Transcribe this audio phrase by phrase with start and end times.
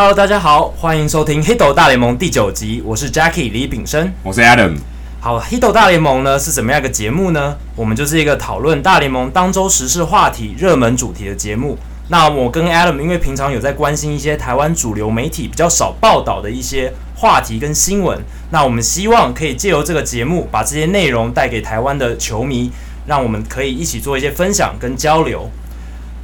[0.00, 4.76] Hello，大家好，欢迎收听《黑斗大联盟》第九集，我是 Jackie 李炳生，我是 Adam。
[5.18, 7.56] 好，《黑斗大联盟》呢是怎么样一个节目呢？
[7.74, 11.76] 我们就是一个讨论大联盟当周时事话题、热门主题的节目。
[12.10, 18.20] 那我跟 Adam 因为平常有在关心一些台湾主流媒体比较少报道的一些话题跟新闻，
[18.52, 22.70] 那我们希望可以借由这个节目，把这些内容带给台湾的球迷，
[23.06, 25.50] 让我们可以一起做一些分享跟交流。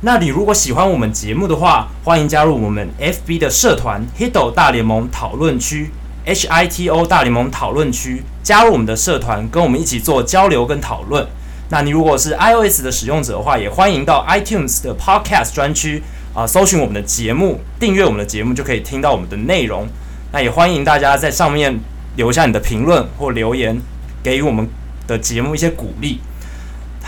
[0.05, 5.91] 那你如果喜欢我们节目的话，欢迎加入我们 FB 的社团 Hito 大联盟讨论区
[6.27, 11.27] H I T O 大联盟讨论区，加入我们的社团，跟我们一起做交流跟讨论。
[11.71, 16.03] 那你如果是 iOS 的使用者的话，也欢迎到 iTunes 的 Podcast 专区
[16.35, 19.89] 啊，搜寻我们的节目，订阅我们的节目，就可以听到我们的内容。
[20.33, 21.81] 那也欢迎大家在上面
[22.17, 23.81] 留下你的评论或留言，
[24.23, 24.69] 给予我们
[25.07, 26.21] 的节目一些鼓励。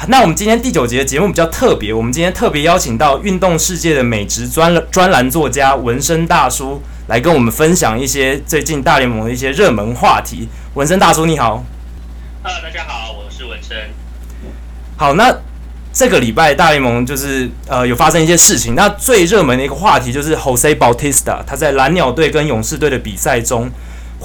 [0.08, 10.48] 那我们今天第九节的节目比较特别，我们今天特别邀请到运动世界的美职专专栏作家纹身大叔来跟我们分享一些最近大联盟的一些热门话题。
[10.74, 11.64] 纹身大叔你好。
[12.42, 13.76] Hello，大家好，我是纹身。
[14.96, 15.34] 好，那
[15.92, 23.70] 这个礼拜大联盟就是呃有发生一些事情，那最热门的一个话题就是 Jose Bautista 他在蓝鸟队跟勇士队的比赛中。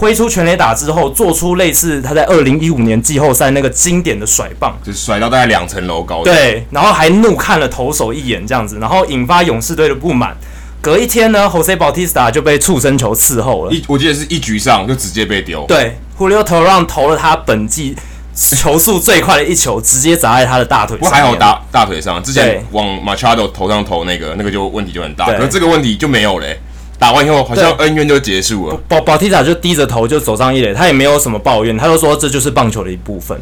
[0.02, 6.24] 挥出全垒打之后，做出类似他在二零一五年季后赛那个经典的甩棒，就甩到大概两层楼高。
[6.24, 10.36] 对，然后还怒看了投手一眼，这样子，然后引发勇士队的不满。
[10.82, 13.72] 隔一天呢，Jose Bautista 就被触身球伺候了。
[13.72, 15.64] 一，我记得是一局上就直接被丢。
[15.68, 17.96] 对，Julio Teheran 投了他本季
[18.34, 21.00] 球速最快的一球，直接砸在他的大腿上。
[21.00, 25.28] 不过还好打大腿上，之前往 Machado 头上投那个，那个就问题就很大。
[25.28, 26.60] 可是这个问题就没有嘞。
[27.02, 28.78] 打完以后，好像恩怨就结束了。
[28.88, 33.42] 保保提塔就低着头就走上一垒，他也没有什么抱怨，他就说这就是棒球的一部分。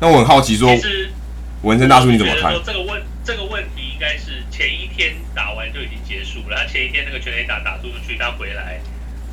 [0.00, 0.74] 那我很好奇说，
[1.60, 2.54] 文生大叔你怎么看？
[2.64, 6.56] 这个问这个问题应该是前一天打完就已经结束了。
[6.56, 8.80] 他前一天那个全垒打打出去，他回来，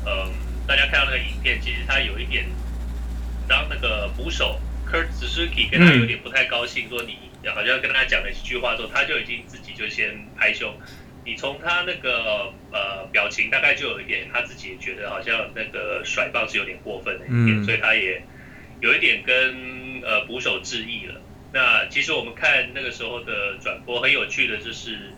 [0.04, 0.28] 嗯，
[0.66, 2.44] 大家看到那个影片，其实他有一点，
[3.48, 10.70] 当那个捕手 Kurt Suzuki 跟他有点不太高兴，说你好像跟他讲了几句话之后，他就已经自己就先拍胸。
[11.26, 18.22] 你从他那个呃表情，大概就有一点，他自己也觉得好像那个甩棒是有点过分的一点，嗯、所以他也
[18.80, 21.20] 有一点跟呃捕手致意了。
[21.52, 25.10] 那其实我们看那个时候的转播很有趣的，就是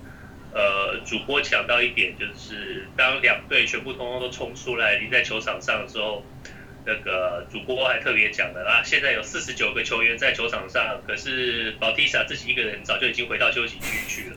[0.55, 6.25] 呃主播讲到一点，就是当两队全部通通都冲出来，离在球场上的时候，
[6.87, 14.37] 那个主播还特别讲的啊，现在有四十九个球员在球场上，可是保蒂萨自己一个人早就已经回到休息区去了，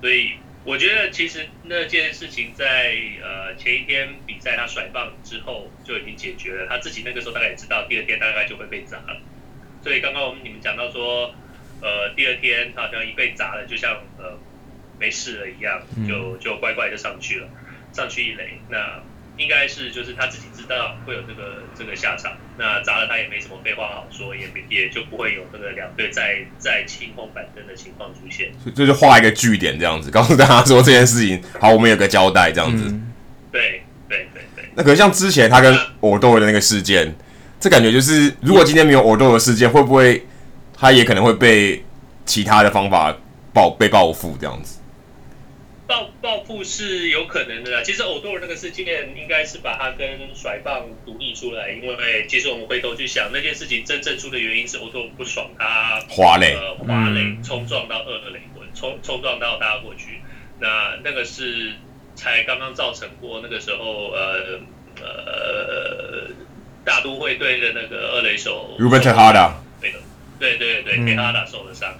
[0.00, 0.34] 所以。
[0.64, 9.20] 我觉得其实那件事情在呃前一天比赛他甩棒之后就已经解决了，他自己那个时候大概也知道第二天大概就会被砸了，
[9.82, 11.34] 所以刚刚我们你们讲到说，
[11.80, 14.38] 呃第二天他好像一被砸了，就像呃
[14.98, 17.48] 没事了一样，就就乖乖的上去了，
[17.92, 19.02] 上去一垒那。
[19.38, 28.52] 应该是就是他自己知道会有这个这个下场，那砸了他也没什么废话好说，也也就不会有这个两队在在青红板凳的情况出现。
[28.62, 32.84] 所以就画一个句点这样子，告诉大家说这件事情好，我们有个交代这样子。
[32.86, 33.12] 嗯、
[33.50, 34.64] 对对对对。
[34.74, 37.12] 那可是像之前他跟偶斗的那个事件，啊、
[37.58, 40.26] 这感觉就是如果今天没有偶斗的事件，会不会
[40.76, 41.82] 他也可能会被
[42.26, 43.16] 其他的方法
[43.54, 44.78] 报被报复这样子？
[45.92, 47.82] 报报复是有可能的啦。
[47.82, 51.70] 其实欧多尔那个事件，应该是把他跟甩棒独立出来。
[51.70, 60.22] 因为其实我们回头去想，那件事情真正出的原因是欧多尔不爽他滑垒，呃，滑垒冲撞到二垒棍，冲冲撞到大过去。
[60.58, 61.74] 那那个是
[62.14, 64.60] 才刚刚造成过那个时候，呃
[65.02, 66.28] 呃，
[66.86, 69.98] 大都会队的那个二垒手 Ruben Tejada，对的，
[70.38, 71.98] 对对对，Tejada 受了伤。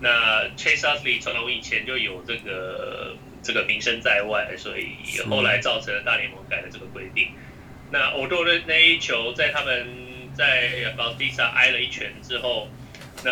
[0.00, 4.96] 那 Chase Utley 从以前就有这个这个名声在外，所以
[5.28, 7.28] 后来造成了大联盟改了这个规定。
[7.92, 9.86] 那欧多的那一球，在他们
[10.34, 12.68] 在保蒂萨挨了一拳之后，
[13.22, 13.30] 那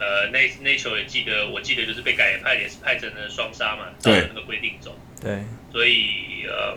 [0.00, 4.98] 呃那那球也记得，我记得就是被改派也是派成了双杀嘛，照着那个规定走。
[5.22, 6.76] 对，所以呃，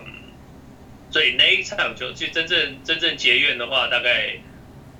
[1.10, 4.38] 所以那一场就其实真正真正结怨的话，大概。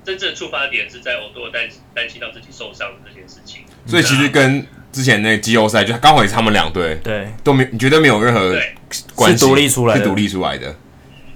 [0.07, 4.65] 真正触发点是在欧多担担心到自己受伤的这件事情，所以其实跟
[4.97, 8.59] 之前那个季后赛就刚好也是他们两队，对，都没你觉得没有任何
[9.15, 10.75] 关系，独立出来，是独立出来的。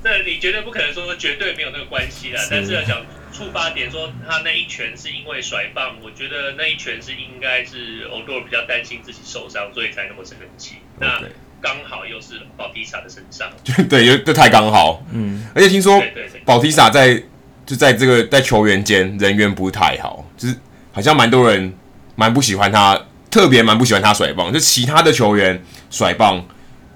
[0.03, 2.49] 那你绝对不可能说绝对没有那个关系啦，是。
[2.51, 10.77] 但是要讲触发点，说他那一拳是因为甩棒，我觉得那一拳是应该是欧多尔比较担心自己受伤，所以才那么生气。
[10.99, 11.21] 那
[11.61, 13.51] 刚好又是保蒂萨的身上，
[13.91, 16.03] 对，又这太刚好，嗯，而且听说
[16.47, 17.23] 保蒂萨在。
[17.67, 20.57] 就在这个在球员间人缘不太好，就是
[20.91, 21.73] 好像蛮多人
[22.17, 24.53] 蛮不喜欢他，特别蛮不喜欢他甩棒。
[24.53, 26.45] 就其他的球员甩棒，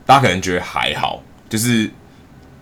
[0.05, 1.89] 大家可能觉得还好，就是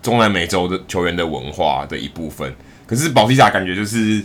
[0.02, 2.54] 中南美洲的球员的文化的一部分。
[2.86, 4.22] 可是保提萨感觉就是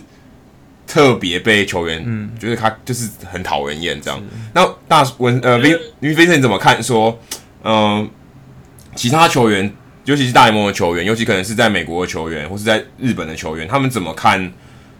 [0.86, 4.22] 特别被球员，嗯，觉得他就是很讨人厌这样。
[4.52, 7.18] 那大文呃 Vin Vincent 你怎么看说，
[7.62, 8.08] 嗯、呃，
[8.94, 9.72] 其他球员，
[10.04, 14.52] 尤其是大联盟的球员，尤其可能是在美国的球员，或是在日本的球员，他们怎么看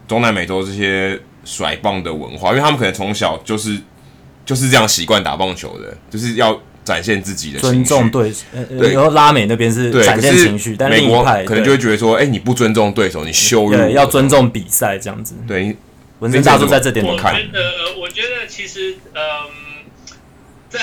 [0.07, 2.49] 中南美洲这些甩棒的文化？
[2.49, 3.79] 因为他们可能从小就是
[4.49, 6.59] 就是这样习惯打棒球的，就是要。
[6.81, 15.35] 展现自己的尊重对手，对，然后拉美那边是展现情绪，但美国可能就会觉得说，哎，你不尊重对手，你羞辱，对，要尊重比赛这样子。
[15.47, 15.77] 对，
[16.17, 17.35] 文森大叔在这点怎么看？
[17.35, 19.21] 我觉得，我觉得其实，嗯，
[20.67, 20.79] 在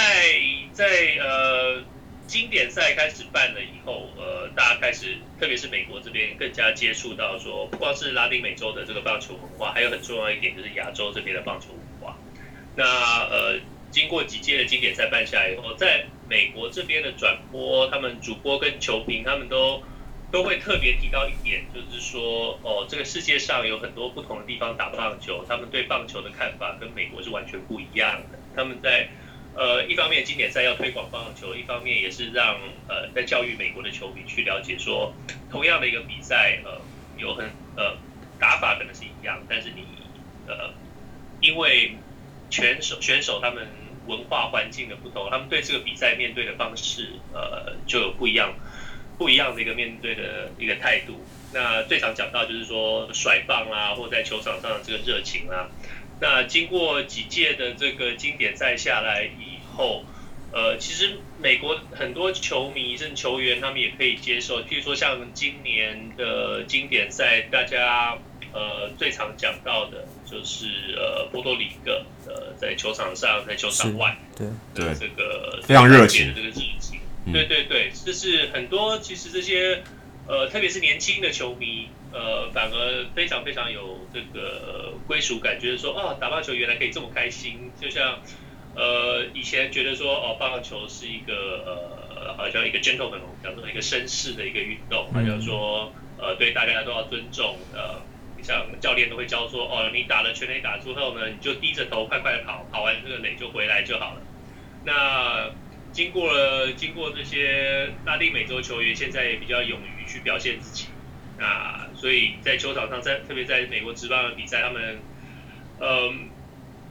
[0.73, 0.85] 在
[1.19, 1.83] 呃
[2.29, 11.86] 经典赛开始办了以后，呃，大家开始，特别是美国这边更加接触到说，不光是拉丁美洲的这个棒球文化，还有很重要一点就是亚洲这边的棒球文化。
[12.77, 13.61] 那呃。
[13.93, 19.83] 经过几届的经典赛办下来以后，在美国这边的转播，他们主播跟球评他们都
[20.31, 28.39] 都会特别提到一点，就是说，哦，这个世界上有很多不同的地方打棒球，他们对棒球的看法跟美国是完全不一样的。
[28.55, 29.09] 他们在
[29.55, 32.59] 呃一方面经典赛要推广棒球，一方面也是让
[32.89, 35.15] 呃在教育美国的球迷去了解说，
[35.51, 36.83] 同样的一个比赛，呃，
[37.17, 37.47] 有很
[37.77, 37.97] 呃
[38.39, 39.87] 打法可能是一样，但是你
[40.47, 40.75] 呃
[41.41, 41.97] 因为
[42.51, 43.67] 选手选手他们。
[44.07, 48.55] 文化环境的不同，他们对这个比赛面对的方式，呃，就有不一样，
[49.19, 51.15] 不一样的一个面对的一个态度。
[51.53, 55.71] 那最常讲到就是说甩棒啦，或在球场上的这个热情啦。
[56.21, 60.05] 那经过几届的这个经典赛下来以后，
[60.53, 64.63] 呃，其实美国很多球迷甚至球员他们也可以接受。
[64.63, 68.19] 譬如说像今年的经典赛，大家。
[68.57, 76.99] 呃，最常讲到的就是呃，波多黎各呃，在球场上，在球场外，对对，这个非常热情的这个热情，
[77.31, 79.83] 对对对，就是很多其实这些
[80.27, 88.21] 呃，特别是年轻的球迷，呃，反而非常非常有这个归属感，觉得说哦，打棒球原来可以这么开心，就像
[88.75, 98.01] 呃，以前觉得说哦，棒球是一个呃，好像一个 gentleman，讲做一个绅士的一个运动，好像说呃，对大家都要尊重呃。
[98.47, 104.23] 像教练都会教说，哦，你打了全垒打之后呢，你就低着头快快跑，跑完这个垒就回来就好了。
[104.85, 105.51] 那
[105.91, 110.87] 经过了经过这些拉丁美洲球员，现在也比较勇于去表现自己。
[111.39, 115.01] 那所以在球场上，在特别在美国职棒的比赛，他们
[115.81, 116.31] 嗯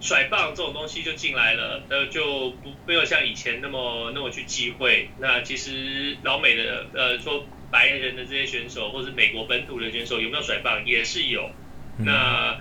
[0.02, 5.08] 甩棒这种东西就进来了，呃就不没有像以前那么那么去忌讳。
[5.20, 7.48] 那其实老美的呃说。
[7.72, 11.50] 白人的这些选手，或者是美国本土的选手，有没有甩棒也是有。
[11.98, 12.58] 那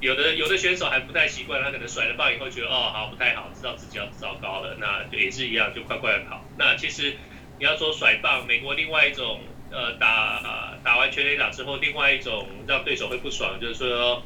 [0.00, 6.44] 有的有的选手还不太习惯，他可能甩了棒以后觉得哦好不太好，知道自己要糟糕了，那就也是一样，就快快的跑。
[6.58, 7.16] 那其实
[7.58, 14.22] 你要说甩棒，美国另外一种呃打打完全垒打之后，另外一种让对手会不爽，就是说。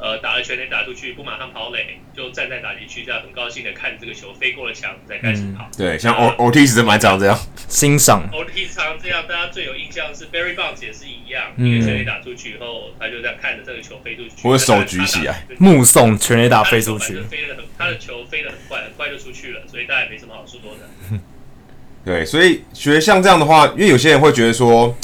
[0.00, 5.64] 呃，打了全垒打出去，不马上跑垒，就站在打击区这样很高兴的看这个球飞过了墙，再开始跑。
[5.64, 7.36] 嗯、对，像 Ortiz 的蛮常这样
[7.66, 8.28] 欣赏。
[8.32, 17.20] Ortiz 常这样，大家最有印象是 Barry Bonds 也是一样，嗯、一个全垒打出去以后，他就这样看着这个球飞出去，我的手举起来，目送全垒打飞出去。
[17.22, 21.18] 飞得很，他的球飞得很快，很快就出去了，所以大家也没什么好说的。
[22.04, 24.96] 对，所以学像这样的话，因为有些人会觉得说，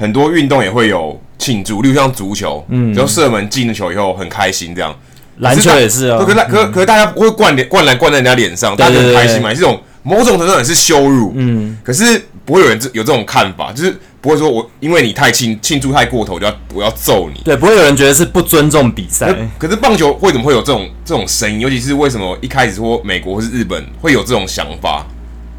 [0.00, 1.20] 很多运动也会有。
[1.40, 4.94] 庆祝，例如像足球，嗯，然后射门进了球以后很开心，这样。
[5.38, 11.78] 篮球也是啊，可是可可是大家不会灌脸灌篮灌在人家脸上，大家很开心嘛，这种某种程度也是羞辱，嗯。
[11.82, 17.40] 可是不会有人这有这种看法，就是不会说我因为你太庆庆祝太过头，就要我要揍你。
[17.42, 19.34] 对，不会有人觉得是不尊重比赛。
[19.58, 21.60] 可是棒球为什么会有这种这种声音？
[21.60, 25.06] 尤其是为什么一开始说美国或是日本会有这种想法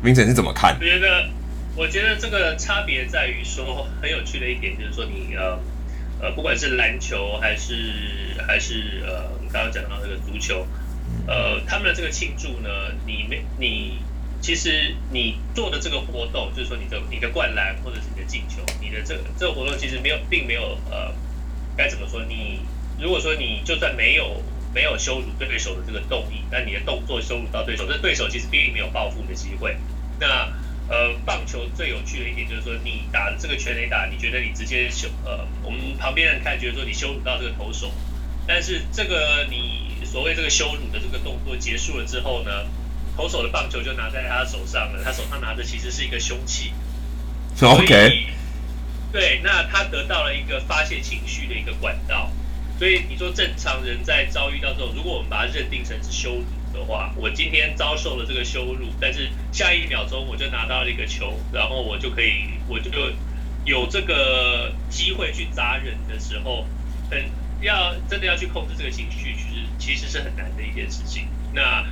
[0.05, 0.77] ？Vincent 是怎么看？
[0.79, 1.07] 觉得，
[1.81, 5.57] 我觉得这个差别在于说，很有趣的一点就是说你呃。
[6.21, 10.67] 呃，不管是篮球还是还是呃，刚刚讲到这个足球，
[11.25, 12.69] 呃，他们的这个庆祝呢，
[13.07, 13.97] 你没你
[14.39, 21.11] 其实你做的这个活动，就是说你的你的灌篮或者是你的进球，你的这个这个活动其实没有并没有呃，
[21.75, 22.23] 该怎么说？
[22.25, 22.59] 你
[22.99, 24.43] 如果说你就算没有
[24.75, 29.75] 没有羞辱对手的这个动意，但你的动作羞辱到对手，这对手其实并没有报复的机会。
[30.19, 30.47] 那
[30.91, 37.89] 呃，棒球最有趣的一点就是说，你打这个全垒打，你觉得你直接羞呃，我们旁边人看觉得说你羞辱到这个投手，
[38.45, 42.67] 但是这个你所谓这个羞辱的这个动作结束了之后呢，
[43.15, 46.73] 投手的棒球就拿在他手上了，他手上拿的其实是一个凶器。
[47.63, 48.27] OK。
[49.13, 52.29] 对，那他得到了一个发泄情绪的一个管道，
[52.77, 56.43] 所以你说正常人在遭遇到这种，如果我们把它认定成是羞辱。
[56.73, 62.91] 的话，我今天遭受了这个羞辱，但是下一秒钟我就拿到了一个球，然后我就可以我就
[63.65, 66.65] 有这个机会去砸人的时候，
[67.09, 67.29] 很
[67.61, 71.27] 要真的要去控制这个情绪，其实其实是很难的一件事情。
[71.53, 71.85] 那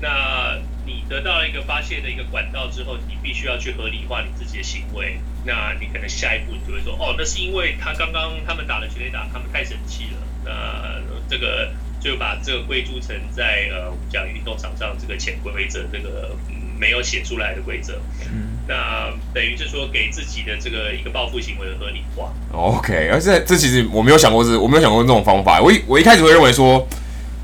[0.00, 5.18] 那你得到了一个发泄的一个管道之后，你必须要去合理化你自己的行为。
[5.46, 10.18] 那你可能下一步你就会说，哦，那是因为他刚刚他们打了全垒打，他们太生气了。
[10.44, 11.72] 那这个
[12.04, 17.94] 就把这个归诸成在呃我们讲运动场上这个潜规则，这个、嗯、没有写出来的规则。
[18.30, 18.58] 嗯。
[18.68, 22.32] 那等于是说给自己的这个一个报复行为的合理化。
[22.52, 25.60] OK，而且这其实我没有想过是，我没有想过这种方法。
[25.60, 26.86] 我一我一开始会认为说。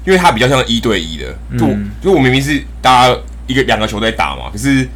[0.03, 1.27] 因为它比较像一对一的，
[1.59, 4.89] 就、嗯、就我明明是大家一个两个球队打嘛，可是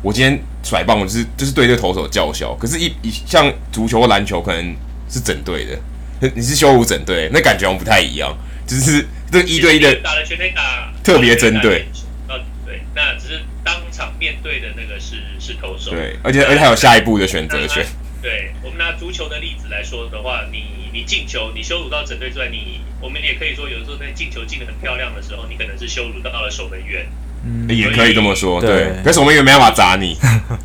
[0.00, 2.54] 我今天甩棒，我就是就是对这个投手叫嚣。
[2.54, 4.74] 可是一，一一像足球或篮球，可能
[5.10, 8.34] 是整队的，你是羞辱整队，那感觉好像不太一样。
[8.66, 11.86] 就是这个一对一的打了全垒打，特别针对。
[12.28, 17.86] 哦，对，那只是当场面对的那个是是投手，对，而且而且还有下一步的选择权。
[18.20, 27.06] 对，我们拿足球的例子来说的话，你你进球，你羞辱到整队之外，你我们也可以说，有的时候在进球进的很漂亮的时候，你可能是羞辱到了守门员，
[27.44, 28.90] 嗯，也可以这么说，对。
[29.04, 30.16] 可是守门员没办法砸你。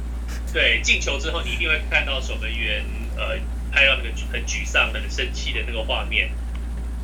[0.52, 2.84] 对，进球之后，你一定会看到守门员
[3.16, 3.38] 呃
[3.72, 6.32] 拍到那个很沮丧、很生气的那个画面。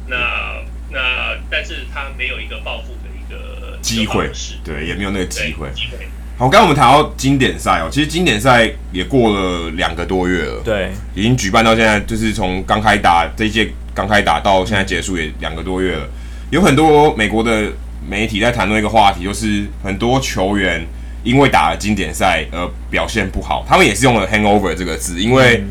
[0.08, 4.30] 那那但是他没有一个报复的一个机会，
[4.64, 5.68] 对，也没有那个机会。
[6.38, 16.08] 好，刚刚我们谈到经典赛哦，其实经典赛也过了两个多月了，对，已经举办到现在，就是从刚开打这一届刚开打到现在结束也两个多月了。
[16.52, 17.72] 有很多美国的
[18.08, 20.86] 媒体在谈论一个话题，就是很多球员
[21.24, 25.64] 因为打了经典赛而表现不好，他们也是用了 hangover 这个字，因为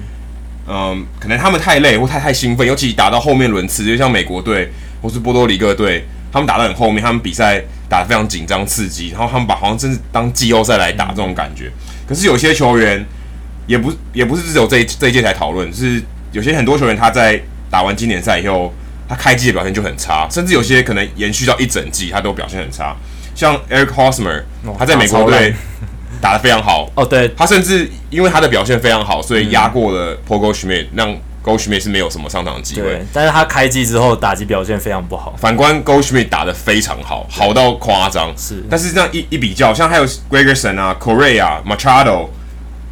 [0.66, 4.68] 嗯、呃，可能他们太累或太太兴奋，尤其打到后面轮次，就像美国队
[5.00, 7.62] 或是波多黎各队，他们打得很后面，他们比赛。
[7.88, 11.70] 打得非常紧张刺激，然后他们把好像真是当季后赛来打这种感觉。
[12.04, 13.06] 可是有些球员
[13.68, 18.74] 也不也不是只有这一这一届才讨论，是有些很多球员他在打完经典赛以后，
[19.08, 22.96] 他开季的表现就很差，甚至有些可能延续到一整季他都表现很差。
[23.36, 24.42] 像 Eric Hosmer，
[24.76, 25.54] 他在美国队
[26.20, 31.16] 打得非常好哦，对，他甚至因为他的表现非常好，所以压过了 Paul Goldschmidt 让。
[31.46, 35.32] Goldschmidt 是没有什么上场的机会，但是他开机之后打击表现非常不好。
[35.38, 38.36] 反观 Goldschmidt 打得非常好，好到夸张。
[38.36, 42.30] 是，但是这样一一比较，像还有 Gregerson 啊、Correa、Machado、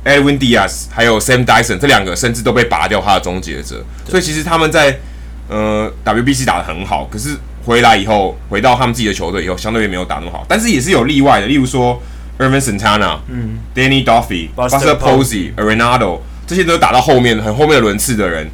[0.04, 3.84] Edwin Diaz，还有 Sam Dyson 这两个，甚至都被拔掉他的终结者。
[4.08, 5.00] 所以其实他们在
[5.48, 10.46] 呃 WBC 打得很好，可是回来以后，回到他们自己的球队以后，相对也没有打那么好。
[10.48, 12.00] 但是也是有例外的，例如说
[12.38, 16.20] Ervin Santana、嗯、Danny Duffy、Buster Posey、Arenado。
[16.46, 18.48] 这些都打到后面很后面的轮次的人，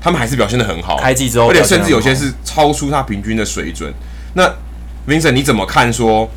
[0.00, 3.92] 他们还是表现的很好，开季之后，而且甚至有些是超出他平均的水准。
[4.34, 4.48] 那
[5.06, 6.30] Vincent 你怎么看说？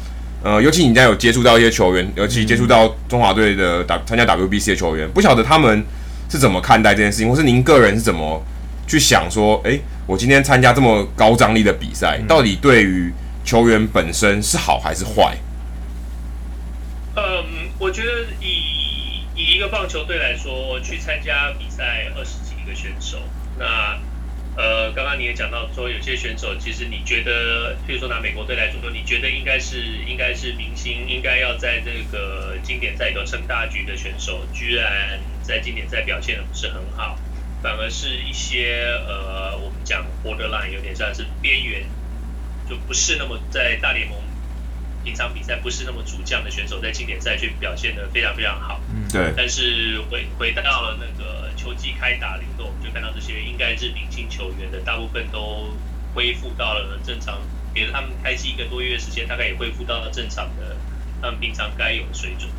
[0.44, 5.84] 呃，尤其你在有接触到一些球员，尤其接触到中华队的打参加 WBC 的球员，不晓得他们
[6.30, 8.42] 是怎么看待这件事情，或是您个人是怎么
[8.88, 9.60] 去想说？
[9.64, 13.12] 诶，我今天参加这么高张力的比赛，到底对于
[13.44, 15.36] 球员本身是好还是坏？
[17.16, 17.24] 嗯，
[17.80, 18.08] 我觉得
[18.40, 18.77] 以。
[19.38, 23.22] 以一个棒球队来说，去参加比赛二十几个选手，
[23.60, 24.00] 那
[24.56, 29.78] 呃，刚刚你也讲到说，有些选手其实你觉得，譬如说拿美国队来说，你觉得应该是
[30.08, 37.16] 应该是明星，应该要在这个经典赛里头撑大局的选手，居然在经典赛表现的不是很好，
[37.62, 41.84] 反而是一些呃，我们讲 borderline 有点像是边缘，
[42.68, 44.18] 就不是那么在大联盟。
[45.08, 48.82] 平常比赛不是那么主将的选手，在经典赛却表现的非常非常好。
[48.94, 49.32] 嗯，对。
[49.38, 55.74] 但是回回到了那个球季开打的时候，我们就看到这些应该是明星球员的大部分都
[56.14, 57.40] 恢复到了正常，
[57.74, 60.76] 给了他们开机一个多月时间，大概也恢复到了正常的
[61.22, 62.50] 他们平常该有的水准。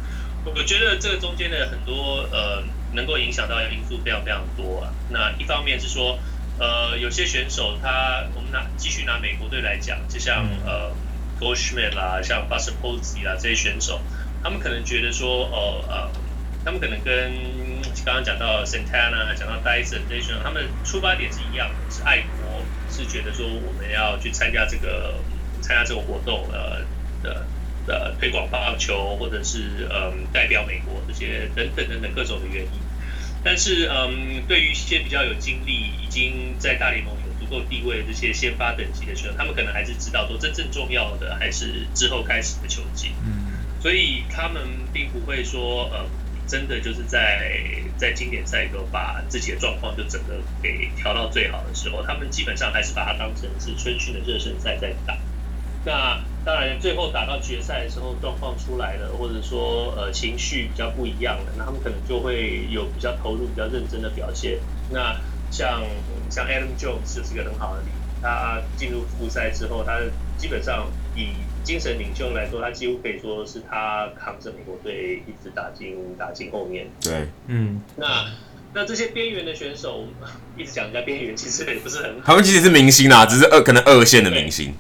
[0.47, 2.65] 我觉得这个中间的很多呃
[2.95, 4.89] 能够影响到的因素非常非常多啊。
[5.11, 6.19] 那一方面是说，
[6.59, 10.97] 呃，有些选手他我们拿继续拿美国队来讲，就像呃。
[11.39, 14.01] Goldschmidt 啦，像 Buster Posey 啦，这些选手，
[14.43, 16.11] 他们可能觉得说，哦，呃，
[16.65, 25.15] 他们可能跟刚刚讲到 Santana、讲到 Dyson 这些选手，他们出发点是一样的，是爱国，是觉得说我们要去参加这个
[25.61, 26.85] 参加这个活动，呃
[27.23, 27.47] 的
[27.87, 32.71] 的推广棒球，或者是嗯代表美国这些等等等等各种的原因。
[33.45, 37.15] 但是嗯，对于一些比较有经历，已经在大联盟。
[37.49, 43.13] 够地位的这些先发等级的球员，他们可能还是知道说，真正重要的还是之后开始的球技。
[43.25, 43.47] 嗯，
[43.81, 44.63] 所以他们
[44.93, 46.07] 并不会说，呃，
[46.47, 47.61] 真的就是在
[47.97, 55.17] 在经典赛格把自己的状况就整个给调到最好的时候，他们基本上还是把它当成是春训的热身赛在打。
[55.85, 64.59] 那当然最后打到决赛的时候状况出来了，或者说呃情绪比较不一样了，那他们可能就会有比较投入、比较认真的表现。
[64.91, 65.17] 那
[65.51, 65.83] 像
[66.31, 70.01] 像 Adam Jones 就是一个很好的例子，他进入复赛之后，他
[70.37, 71.29] 基本上以
[71.65, 76.89] 精神领袖来说，他几乎可以说是他扛着美国队一直打进打进后面。
[77.01, 78.27] 对，嗯，那
[78.75, 80.07] 那这些边缘的选手，
[80.57, 82.27] 一直讲人家边缘，其实也不是很好。
[82.27, 84.75] 他们其实是明星啦，只是二可能二线的明星，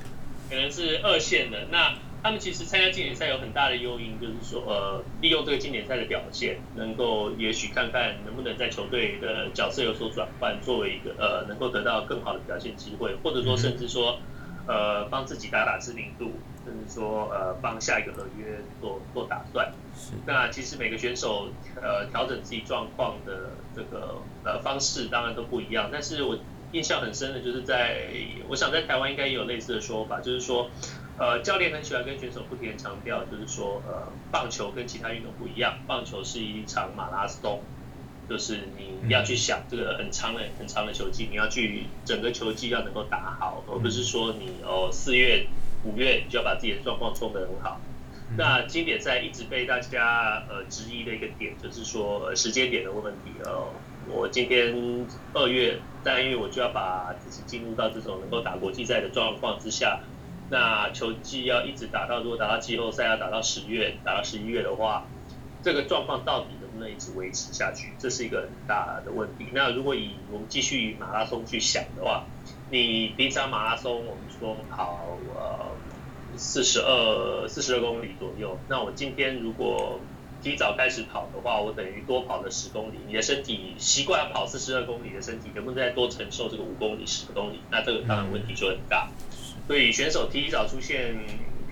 [0.48, 1.66] 可能是二线的。
[1.70, 14.18] 那他们其实参加经典赛有很大的诱因，就是说，呃，利用这个经典赛的表现，能够也许看看能不能在球队的角色有所转换，作为一个呃，能够得到更好的表现机会，或者说甚至说，
[14.66, 16.32] 呃，帮自己打打知名度，
[16.64, 19.72] 甚至说，呃，帮下一个合约做做打算。
[19.94, 20.12] 是。
[20.26, 26.36] 那其实每个选手呃调整自己状况的这个呃方式当然都不一样，但是我
[26.72, 28.08] 印象很深的就是在，
[28.48, 30.68] 我想在台湾应该也有类似的说法，就是说。
[31.18, 37.60] 呃，教练很喜欢跟选手不停的强调，就是说，呃，棒球跟其他运动不一样，棒球是一场马拉松，
[38.28, 45.48] 就是你要去想这个很长的、很长的球季，你要去整个球季要能够打好，而不是说你哦四月、
[45.82, 47.80] 五月你就要把自己的状况冲得很好。
[48.36, 53.70] 那经典赛一直被大家呃质疑的一个点，就是说、呃、时间点的问题哦。
[54.08, 59.98] 我今天二月、三月我就要把自己进入到这种能够打国际赛的状况之下。
[60.50, 65.06] 那球季要一直打到，如果打到季后赛要打到十月，打到十一月的话，
[65.62, 67.92] 这个状况到底能不能一直维持下去？
[67.98, 69.46] 这是一个很大的问题。
[69.52, 72.24] 那如果以我们继续以马拉松去想的话，
[72.70, 75.66] 你平常马拉松我们说跑呃
[76.36, 80.00] 四十二四十二公里左右，那我今天如果
[80.40, 82.98] 提早开始跑的话，我等于多跑了十公里。
[83.06, 87.60] 你的身体习惯跑四十二公里的身体，能不能再多承受这个五公里、十公里？
[87.70, 89.10] 那这个当然问题就很大。
[89.76, 91.14] 以选手提早出现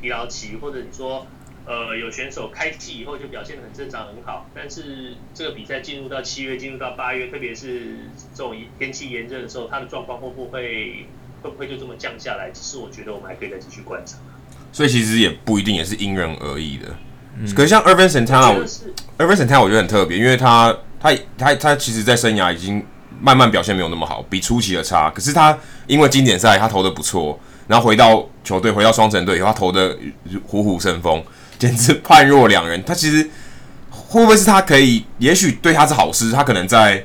[0.00, 1.26] 疲劳期，或者你说，
[1.64, 7.96] 呃，有选手开季以后就表现得很正常很好，但是这个比赛进入到七月，进入到八月，特别是
[8.34, 11.06] 这种天气炎热的时候，他的状况会不会
[11.42, 12.50] 会不会就这么降下来？
[12.52, 14.18] 其实我觉得我们还可以再继续观察。
[14.72, 16.94] 所以其实也不一定，也是因人而异的。
[17.38, 22.84] 嗯、可是像 Ervin Santana，Ervin Santana 我觉得很特别，因为他他他他其实，在生涯已经
[23.20, 25.10] 慢慢表现没有那么好，比初期的差。
[25.10, 27.38] 可是他因为经典赛他投的不错。
[27.68, 29.98] 然后回到球队，回到双城队以后，他投的
[30.46, 31.20] 虎虎生风，
[31.58, 32.80] 简直判若两人。
[32.84, 33.28] 他其实
[33.90, 35.04] 会不会是他可以？
[35.18, 37.04] 也许对他是好事，他可能在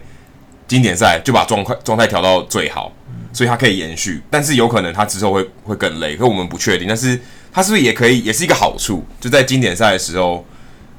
[0.68, 2.94] 经典赛就把状态状态调到最好，
[3.34, 4.22] 所以他可以延续。
[4.30, 6.88] 但是有可能他之后会会更累，可我们不确定。
[6.88, 7.20] 但是
[7.52, 10.46] 他是不是也可以，也是一个好处，就在经典赛的时候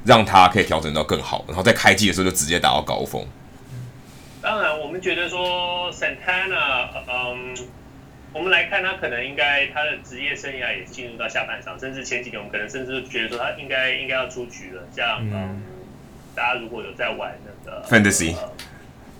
[0.03, 3.25] 让他可以调整到更好，然后在开季的时候就直接达到高峰。
[4.43, 7.55] 当然，我们觉得说 Santana，嗯。
[8.35, 14.81] 我们来看，他可能应该他的职业生涯也进入到下半场，甚至前几年我们可能甚至觉得说他应该应该要出局了。
[14.91, 15.61] 像，嗯，
[16.33, 18.51] 大家如果有在玩那个 Fantasy、呃、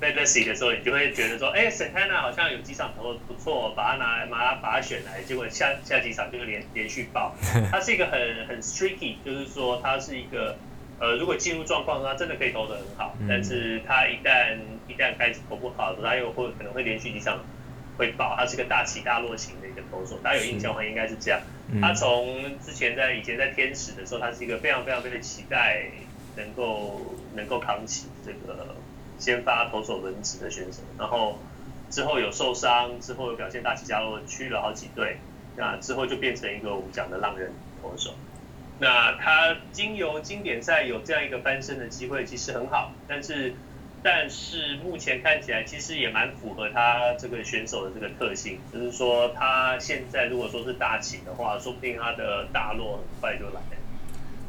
[0.01, 7.36] Fantasy 的时候，你就会觉得说，哎，Santana 好像有几场投的不错，把他拿来，把他把他选来，结果下下几场就连连续爆。
[7.69, 10.57] 他是一个很很 streaky，就是说他是一个
[10.99, 17.39] 呃，如果进入状况，他真的可以投的很好，但是他一旦一旦开始投不好他又会可能会连续几场。
[17.95, 21.39] 会爆，他是个大起大落型的一个投手，大家有印象的话应该是这样。
[21.79, 25.91] 他从之前在以前在天使的时候，他是一个非常非常非常期待
[26.36, 28.75] 能够能够扛起这个
[29.19, 31.38] 先发投手轮值的选手，然后
[31.91, 35.17] 之后有受伤，之后有表现大起大落，去了好几队，
[35.56, 38.15] 那之后就变成一个我们讲的浪人投手。
[38.84, 43.56] 那他经由经典赛有这样一个翻身的机会，其实很好，但是。
[44.06, 53.62] 但是目前看起来，其实也蛮符合他这个选手的这个特性，就是说他现在如果说是大起的话，说不定他的大落很快就来。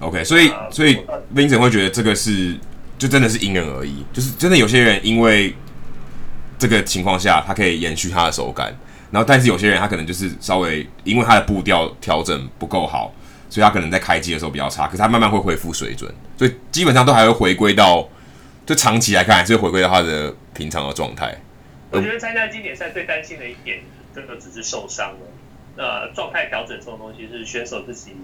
[0.01, 0.97] OK，所以所以
[1.33, 2.59] Vincent 会觉得这个是
[2.99, 5.55] 就真的是因人而异，就是真的有些人因为
[6.59, 8.77] 这个情况下，他可以延续他的手感，
[9.13, 13.15] 然后但是有些人他可能就是稍微因为他的步调调整不够好，
[13.55, 18.09] 所以他可能在开机的时候比较差，可是他慢慢会恢复水准，所以基本上都还会回归到。
[18.67, 21.39] 就长期来看，还是回归到他的平常的状态。
[21.93, 25.19] 我觉得参加经典赛最担心的一点，真的只是受伤了。
[25.77, 28.17] 那状态调整这种东西是选手自己，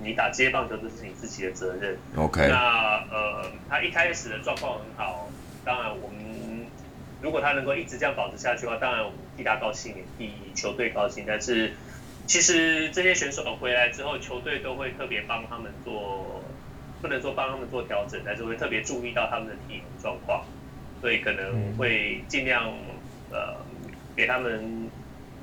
[0.00, 1.96] 你打职业棒球这是你自己的责任。
[2.14, 2.46] OK。
[2.48, 5.28] 那呃，他一开始的状况很好，
[5.64, 6.66] 当然我们
[7.20, 11.24] 如果他能够一直这样保持下去的话，当然我们替他高兴，也替球队高兴。
[11.26, 11.72] 但是
[12.26, 16.58] 其实这些选手回来之后，球队都会特别帮他们做。
[17.02, 20.46] 不能说帮他们做调整，但是会特别注意到他们的体能状况，
[21.00, 22.70] 所以可能会尽量
[23.28, 23.66] 呃
[24.14, 24.92] 给他们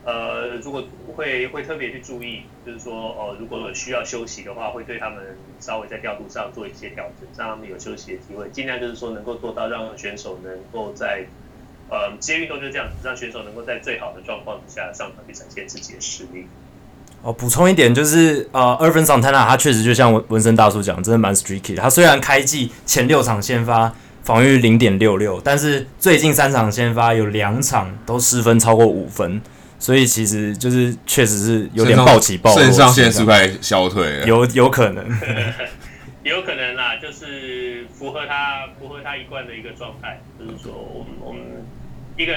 [0.02, 0.82] 呃，如果
[1.14, 11.28] 会会特别去注意，就是说，哦、呃，如果需要休息的话，会对他们稍微在调度上做一些调整，让他们有休息的机会，尽量就是说能够做到让选手能够在，
[11.90, 16.48] 呃，职业运动就是这样子，让选手能够在最好的状况之下上场去展现自己的实力。
[17.22, 21.82] 哦，补充一点就是，呃，Ervin Santana 他确实就像文文森大叔讲，真的蛮 streaky 的。
[21.82, 29.42] 他虽然开季前六场先发防御零点六六，但是最近三场先发有两场都失分超过五分。
[29.82, 35.06] 所以其实就是确实是有点暴起暴落，肾上腺素快消退了，有有可能，
[36.24, 41.42] 有可能啦，就是符合他符合他一贯的一个状态，就是说我们我们
[42.18, 42.34] 一个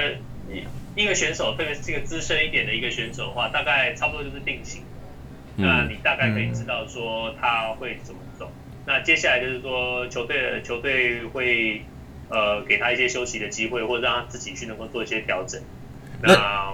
[0.94, 4.82] 一个选手，特别是这个资深一点的一个选手的话，大概差不多就是定型，
[5.56, 8.50] 嗯、那你大概可以知道说他会怎么走。
[8.72, 11.82] 嗯、那接下来就是说球队的球队会
[12.28, 15.60] 呃给他一些休息的机会，或者让他自己去能够做一些调整。
[16.22, 16.72] 那，那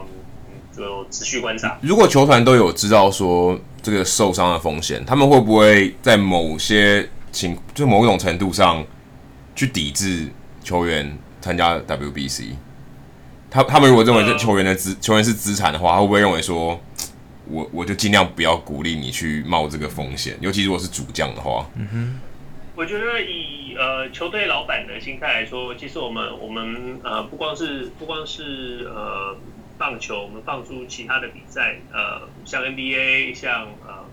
[0.77, 1.79] 就持续观察。
[1.81, 8.85] 如果球团都有知道说这个受伤的风险，他们会不会在某些情，就某种程度上
[9.55, 10.29] 去抵制
[10.65, 12.55] 球员参加 WBC？
[13.51, 16.81] 他他们如果认为这球员的资、呃、球员是资产的话，他会不会认为说，
[17.51, 20.37] 我我就尽量不要鼓励你去冒这个风险？
[20.41, 21.67] 尤其如果是主将的话。
[21.77, 22.21] 嗯哼，
[22.75, 29.37] 我觉得以呃球队老板的心态来说，其实我们我们呃不光是不光是呃。
[29.81, 34.05] 棒球，我们放出其他的比赛，呃，像 NBA，像呃，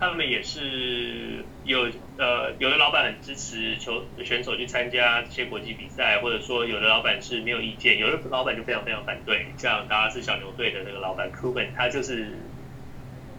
[0.00, 9.44] 他们也是有呃，有的老板很支持球选手去参加这些国际比赛，或者说有的老板是没有意见，有的老板就非常非常反对。
[9.58, 12.32] 像达拉斯小牛队的那个老板 Cuban，他就是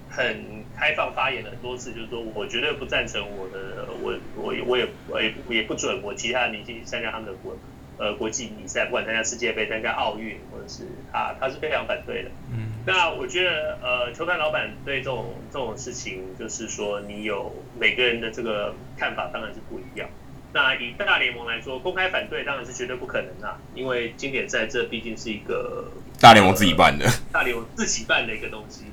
[0.07, 7.57] 很开放发言了很多次，就是说我绝对不赞成我的，我我我也我也也不准我其他的明星去参加他们的国。
[8.01, 12.31] 呃，国际比赛，不管参加世界杯、参加奥运，或者是他，他是非常反对的。
[12.51, 20.09] 嗯，那我觉得，呃，球团老板对这种这种事情，就是说，你有每个人的这个看法，当然是不一样。
[20.51, 28.85] 那以大联盟来说，公开反对当然是绝对不可能啊，因为经典赛这毕竟是一个大联盟自己办的，大联盟自己办的一个东西。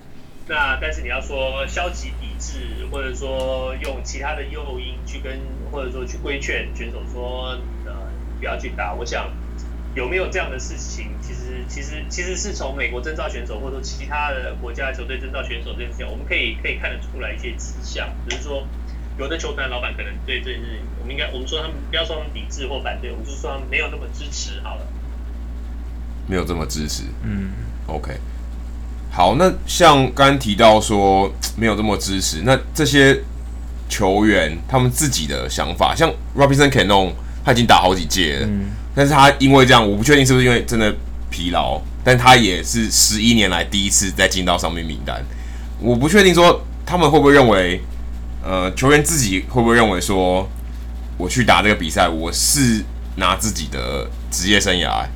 [0.48, 5.40] 那但是你要说消极抵制，或者说用其他的诱因去跟，
[5.72, 8.07] 或者说去规劝选手说，呃。
[8.38, 8.94] 不要去打。
[8.94, 9.30] 我想
[9.94, 11.10] 有没有这样的事情？
[11.20, 18.08] 其实，其实，其实是从美国征召选手，或者说其他的国家球队征召选手这件事情，我们可以可以看得出来一些迹象。
[18.28, 18.66] 只是说，
[19.18, 24.86] 有的球团老板可能对这件事情，我们应该我们说他们不要说他们抵制或反对，我们就说他们没有那么支持好了。
[26.26, 27.50] 没有这么支持，嗯
[27.86, 28.12] ，OK。
[29.10, 33.18] 好，那像刚刚提到说没有这么支持，那这些
[33.88, 37.12] 球员他们自己的想法，像 Robinson Cano。
[37.48, 40.94] 他已经打好几届了，嗯、但是他因为这样，我不确定是不是因为真的
[41.30, 45.18] 疲劳，但他也是十一年来第一次再进到上面名单。
[45.80, 47.80] 我不确定说他们会不会认为，
[48.44, 50.46] 呃，球员自己会不会认为说，
[51.16, 52.84] 我去打这个比赛，我是
[53.16, 55.06] 拿自己的职业生涯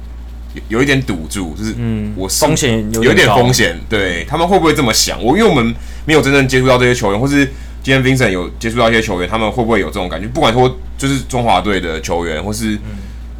[0.55, 1.75] 有有一点赌注，就是
[2.17, 5.23] 我是风险有点风险，对他们会不会这么想？
[5.23, 5.75] 我因为我们
[6.07, 7.47] 没有真正接触到这些球员，或是。
[7.85, 10.29] 今天 Vincent 有接触到一些球员，他们会不会有这种感觉？
[10.29, 12.79] 不管说就是中华队的球员，或是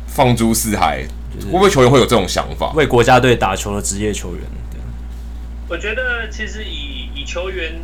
[0.09, 1.01] 放诸四海，
[1.33, 2.73] 就是、会不会球员会有这种想法？
[2.73, 4.43] 为国家队打球的职业球员，
[5.69, 7.75] 我觉得其实以以球员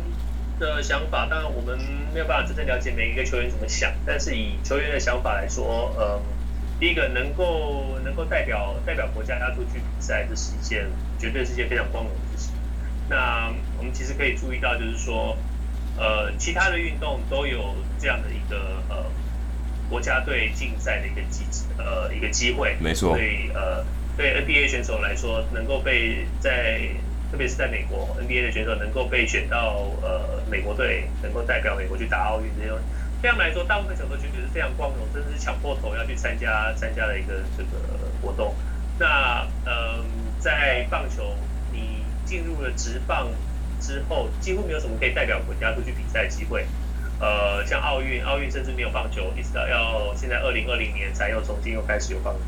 [0.59, 1.79] 的想法，当然我们
[2.13, 6.21] 没有办法真正了解每一个球员怎么想，但是以球员的想法来说，呃，
[6.77, 12.53] 第一个能够能够代表代表国家他出去比赛，这是一件绝对是一件非常光荣的事情。
[13.09, 15.37] 那我们其实可以注意到，就是说。
[15.97, 19.03] 呃，其他的运动都有这样的一个呃
[19.89, 22.75] 国家队竞赛的一个机制，呃一个机会。
[22.79, 23.15] 没错。
[23.15, 23.83] 对，呃，
[24.15, 26.81] 对 NBA 选手来说，能够被在
[27.31, 32.77] 特别是在美国 NBA 的选手能够被选到呃美国队，能够代表美国去打奥运这种，
[33.21, 37.69] 对他们来说，大部分选手觉得是非常光荣，甚至是抢破头要去参加参加的一个这个
[38.21, 38.55] 活动。
[38.97, 40.05] 那嗯，
[40.39, 41.35] 在棒球，
[41.71, 43.27] 你进入了职棒。
[43.81, 46.65] 之后几乎没有什么可以代表国家出去比赛的机会，
[47.19, 52.41] 呃，像奥运，奥运甚至没有棒球，一直到要现在二零二零年才又重新又开始有棒球，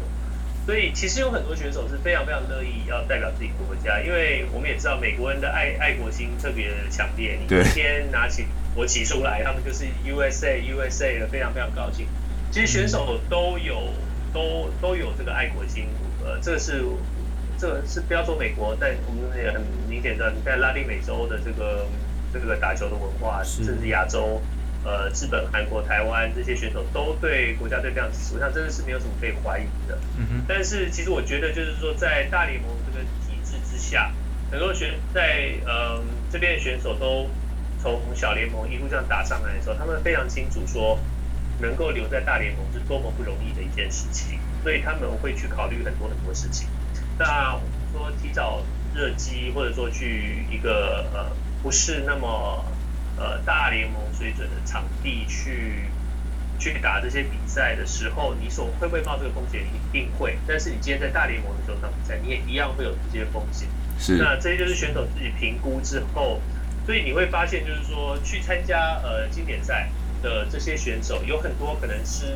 [0.66, 12.08] 所以其实有很多选手是非常非常乐意要代表自己国家，因为我们也知道美国人的爱爱国心特别强烈，你今天拿起国旗出来，他们就是 USA USA 的非常非常高兴。
[12.52, 13.94] 其实选手都有
[14.34, 15.88] 都都有这个爱国心，
[16.24, 16.84] 呃，这个是。
[17.60, 21.86] 这个是不要说美国，但我们也很明显的，你在拉丁美洲的这个
[22.34, 24.42] 这个打球的文化，甚至亚洲，
[24.84, 29.98] 呃，日本、韩国、台湾这些选手都对国家队非常支持，我想真的是没有什么可以怀疑的。
[30.18, 30.46] 嗯哼。
[30.48, 34.12] 但是其实我觉得，就是说在大联盟这个体制之下，
[34.50, 37.30] 很多选在嗯这边的选手都
[37.80, 41.00] 从小联盟一路这样打上来的时候，他们非常清楚说，
[41.60, 46.68] 能够留在大联盟是多么不容易的一件事情，所以他们会去考虑很多很多事情。
[47.20, 48.64] 那我们说提早
[48.96, 52.66] 热机，或者说去一个呃不是那么
[53.22, 55.86] 呃大联盟水准的场地去。
[56.62, 59.62] 去打这些比赛的时候，你所会不会冒这个风险？
[59.62, 60.38] 一定会。
[60.46, 63.68] 但是你今天在大联盟的时候打比赛，你也一样会有这些风险。
[63.98, 64.18] 是。
[64.18, 66.40] 那这些就是选手自己评估之后，
[66.86, 69.90] 所以你会发现，就是说去参加呃经典赛
[70.22, 72.28] 的这些选手，有很多可能是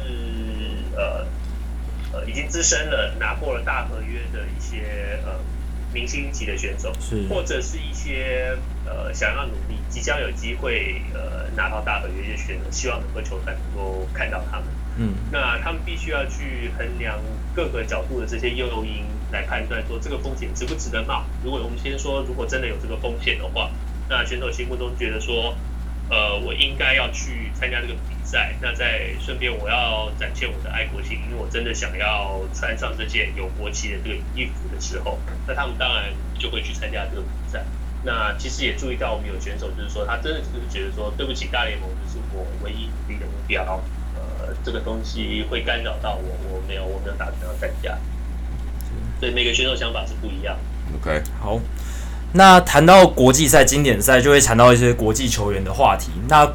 [0.95, 1.27] 呃
[2.11, 5.39] 呃已经资深了，拿过了大合约的一些呃。
[5.95, 14.67] 明星级的选手，是或者是一些呃想要努力、即将有机会呃拿到大合约的选手，希望能够球团能够看到他们。
[14.97, 17.17] 嗯，那他们必须要去衡量
[17.53, 21.23] 各个角度的这些诱因来判断，说这个风险值不值得冒。
[21.43, 23.71] 如果我们先说，如果真的有这个风险的话，
[24.09, 25.55] 那选手心目中觉得说，
[26.09, 28.55] 呃，我应该要去参加这个比赛。
[28.61, 37.63] 那再顺便，我要展现我的爱国心，因为我真的想要穿上这件有国旗的这个衣服的时候，那他们当然就会去参加这个比赛。
[38.03, 43.81] 那其实也注意到，我们有选手就是说，他真的就是觉得说，对不起，大联盟就是我唯一努力的目标。
[44.15, 47.97] 呃，这个东西会干扰到我，我没有，我没有打算要参加。
[49.19, 50.55] 所以每个选手想法是不一样。
[50.95, 51.59] OK，好。
[52.37, 56.11] 那谈到国际赛、经典赛，就会谈到一些国际球员的话题。
[56.27, 56.45] 那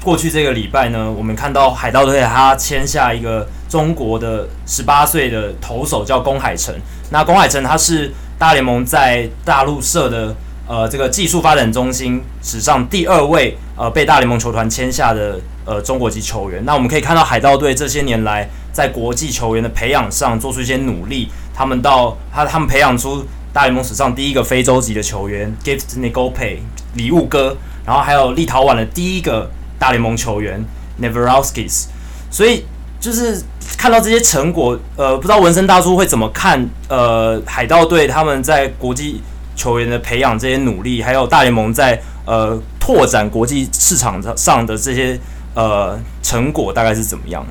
[0.00, 6.72] 过去这个礼拜呢，我们看到海盗队他签下一个中国的十八岁的投手，叫龚海辰。
[7.10, 10.32] 那龚海辰他是大联盟在大陆设的
[10.68, 16.64] 呃这个技术发展中心史上第二位呃被大联盟球团签下的呃中国籍球员。
[16.64, 23.26] 那我们可以看到海盗队这些年来在国际球员的培养上做出一些努力，他们到他他们培养出。
[23.56, 26.58] 大联盟史上第一个非洲籍的球员 Gift Ngoepe
[26.92, 30.62] 礼物哥，然后还有立陶宛的第一个大联盟球员
[31.00, 31.86] Neverauskas，
[32.30, 32.66] 所以
[33.00, 33.42] 就是
[33.78, 36.68] 看到这些成果，呃，不知道纹身大叔会怎么看？
[36.90, 39.22] 呃，海盗队他们在国际
[39.54, 45.18] 球员的培养这些努力，还有大联盟在呃拓展国际市场上的这些
[45.54, 47.42] 呃成果，大概是怎么样？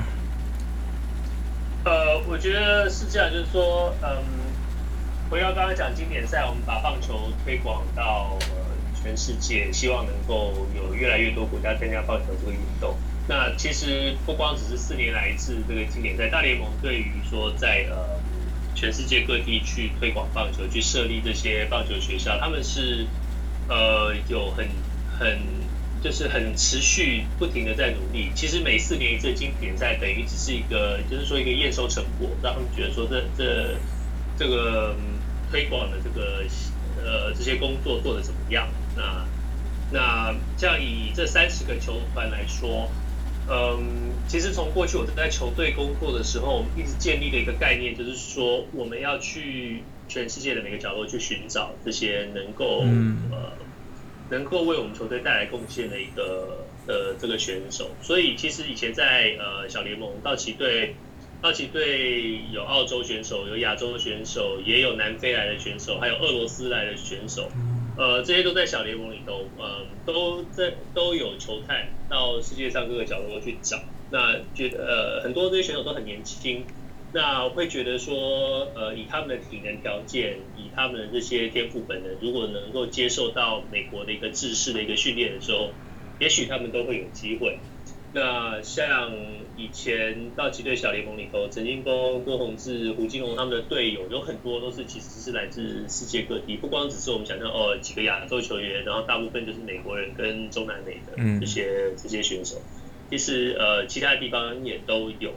[1.84, 4.44] 呃，我觉得是这样，就是说，嗯。
[5.36, 8.56] 回到刚刚讲经典赛，我们把棒球推广到呃
[9.04, 12.95] 全世界，希望能够有越来越多国家参加棒球这个运动。
[13.28, 18.17] 那其实不光只是四年来一次这个经典赛，大联盟对于说在呃
[18.76, 23.06] 全世界各地去推广棒球，去设立这些棒球学校，他们是
[23.67, 24.65] 呃有很
[25.19, 25.41] 很
[26.02, 28.32] 就是很持续不停的在努力。
[28.34, 33.76] 其实每四年一次经典赛等于只是一个就是说一个验收成果，让他们觉得说这这
[34.39, 34.95] 这个。
[35.56, 36.44] 推广的这个
[37.02, 38.68] 呃这些工作做得怎么样？
[38.94, 39.26] 那
[39.89, 42.91] 那像以这三十个球团来说，
[43.50, 52.84] 嗯，其实从过去我在球队工作的时候，我们一直建立的一个概念，就是说我们要去全世界的每个角落去寻找这些能够
[53.32, 53.54] 呃
[54.30, 57.91] 能够为我们球队带来贡献的一个呃这个选手。
[58.02, 60.98] 所以其实以前在呃小联盟道奇队。
[61.41, 67.52] 道奇队有澳洲选手，有亚洲选手，也有南非来的选手，还有俄罗斯来的选手。
[67.98, 73.78] 呃，这些都在小联盟里头，呃，都在都有球探到世界上各个角落去找。
[74.10, 76.65] 那觉得呃，很多这些选手都很年轻，
[77.13, 85.71] 那会觉得说，呃，以他们的体能条件，以他们的这些天赋本能，如果能够接受到美国的一个制式的一个训练的时候，
[86.19, 87.60] 也许他们都会有机会。
[88.15, 89.12] 那像
[89.58, 102.62] 以前道奇队小联盟里头，陈金锋、郭宏志、胡金龙他们的队友有很多都是其实是来自世界各地，不光只是我们想象哦几个亚洲球员，然后大部分就是美国人跟中南美的这些这些选手，
[103.10, 105.34] 其实呃其他地方也都有。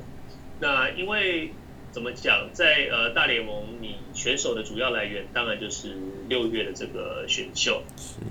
[0.61, 1.51] 那因为。
[1.90, 2.51] 怎么讲？
[2.53, 5.96] 在呃大联盟，你选手的主要来源当然就是
[6.29, 7.83] 六月的这个选秀。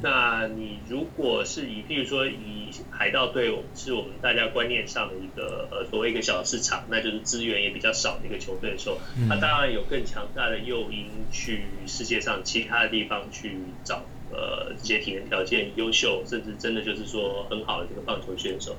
[0.02, 18.76] 那你如果是以，譬如说以海盗队是我们大家观念上的一个呃所谓一个小市场，那就是资源也比较少的一个球队的时候，他当然有更强大的诱因去世界上其他的地方去找呃这些体能条件优秀，甚至真的就是说很好的这个棒球选手。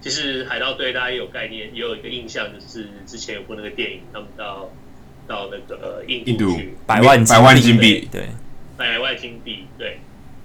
[0.00, 4.70] 其实海盗队大家也有概念，也有一个印象，就是之前有过那个电影，他们到
[5.26, 8.28] 到那个印印度去百万百万金币，对，
[8.76, 9.98] 百万金币，对。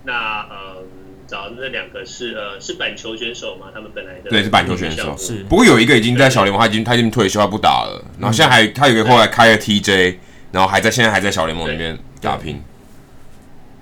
[0.03, 0.83] 那呃，
[1.27, 3.67] 找的那两个是呃是板球选手嘛？
[3.71, 5.43] 他们本来的对是板球选手，是。
[5.43, 8.03] 不过有一个已经在小联盟，他已经他已经退休，他不打了。
[8.19, 10.15] 然后现在还他有一个后来开了 TJ，
[10.51, 12.59] 然后还在现在还在小联盟里面打拼。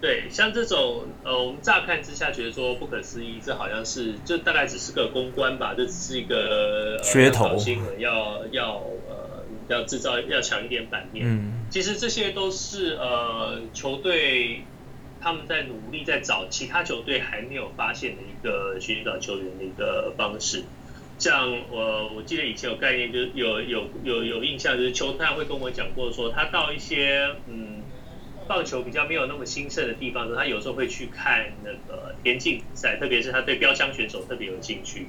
[0.01, 8.75] 对，像这种呃，我们乍看之下觉得说不可思议，这好像是就大概只是个公关吧，这只是一个噱头新闻，要要
[9.09, 11.25] 呃要制造要抢一点版面。
[11.27, 14.61] 嗯，其实这些都是呃球队
[15.19, 20.63] 他们在努力在找其他球队还没有发现的一个寻找球员的一个方式。
[21.17, 27.81] 像我我记得以前有概念，就是有有有有印象，就是球探会跟我讲过说，他到一些嗯。
[28.49, 35.05] 棒球比较没有那么兴盛的地方，他有时候会去看那个田径比赛，特别是他对标枪选手特别有兴趣。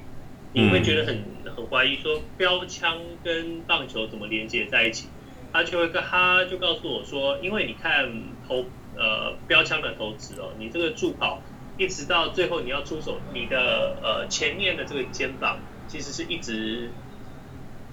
[0.53, 1.23] 你会觉得很
[1.55, 5.07] 很怀疑说标枪跟棒球怎么连接在一起？
[5.51, 8.13] 他就会跟他就告诉我说，因为你看
[8.47, 8.63] 投
[8.95, 11.41] 呃标枪的投掷哦，你这个助跑
[11.77, 16.91] 一直到最后你要出手，你的呃前面的这个肩膀其实是一直。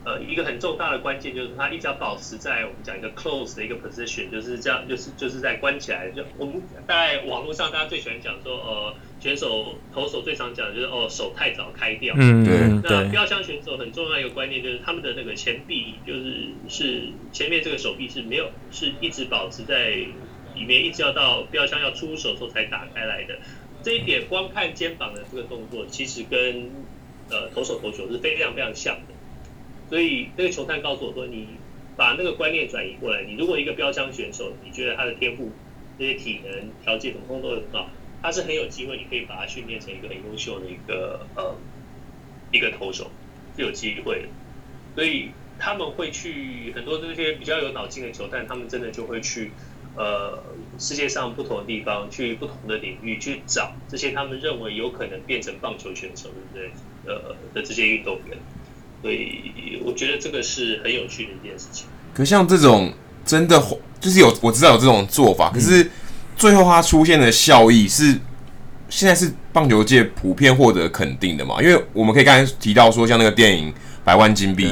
[0.04, 6.10] 呃，一个很重大的关键就是他一直要保持在我们讲一个 close 的一个 position，就是这样，就是就是在关起来。
[6.10, 12.14] 就我们在网络上大家最喜欢讲说，呃，选手投手最常讲的就是哦，手太早开掉。
[12.16, 12.44] 嗯，
[12.80, 12.90] 对。
[12.90, 19.90] 那标枪选手很重要一个观念就是他们的那个前臂，就是是前面这个手臂是没有，是一直保持在
[20.54, 23.38] 里面，一直要到标枪要出手的时候才打开来的。
[23.82, 26.70] 这一点光看肩膀的这个动作，其实跟
[27.30, 29.14] 呃投手投球是非常非常像的。
[29.88, 31.48] 所以那个球探告诉我说，你
[31.96, 35.50] 把那个观念转移过来，你如果一个标枪选手，你觉得他的天赋、
[35.98, 37.90] 这些体能条件统统都很好，
[38.22, 41.56] 他是很有机会，你可以把他训练成一个很优秀的一个呃
[42.52, 43.10] 一个投手，
[43.56, 44.28] 是有机会的。
[44.94, 49.52] 所以他们会去很多这些比较有脑筋的球探，他们真的就会去
[49.96, 50.42] 呃
[50.78, 56.70] 世界上不同的地方，去不同的领域去找这些他们认为有可能变成棒球选手，对不对？
[57.06, 58.36] 呃的这些运动员。
[59.00, 61.86] 所以我觉得这个是很有趣的一件事情。
[62.14, 62.92] 可像这种
[63.24, 63.62] 真的
[64.00, 65.88] 就是有我知道有这种做法，可是
[66.36, 68.18] 最后它出现的效益是
[68.88, 71.62] 现在是棒球界普遍获得肯定的嘛？
[71.62, 73.70] 因为我们可以刚才提到说，像那个电影
[74.02, 74.66] 《百万金币》，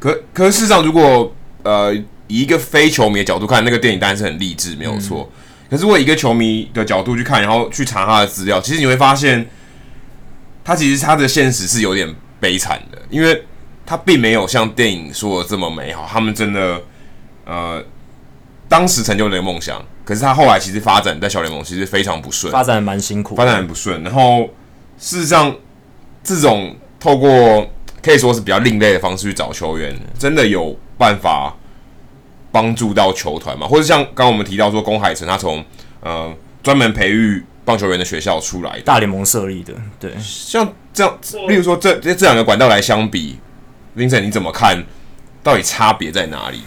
[0.00, 1.94] 可可是事实上，如果呃
[2.26, 5.30] 以一个非球迷的角度看，那个电影当然是很励志，没有错。
[5.70, 9.48] 可是如果以一个球迷的角度去看，然后去查他的资料，其实你会发现，
[10.64, 13.44] 他其实他的现实是有点悲惨的，因为。
[13.92, 16.80] 他并没有像电影说的这么美好，他们真的，
[17.44, 17.84] 呃，
[18.66, 24.02] 当时成就了一个梦想，可是他后来其实发展在小联盟其实非常不顺，发展蛮辛苦，发展很不顺。
[24.02, 24.48] 然后
[24.96, 25.54] 事实上，
[26.24, 27.70] 这种透过
[28.02, 31.54] 可以说是比较另类的方式去找球员，真的有办法
[32.50, 33.66] 帮助到球团吗？
[33.66, 35.62] 或者像刚刚我们提到说，龚海城他从
[36.00, 43.36] 呃专门培育棒球员的学校出来，大联盟设立的，对，像这样，例如说这这这两个管道来相比。
[43.94, 44.84] Vincent，你怎么看？
[45.42, 46.62] 到底差别在哪里？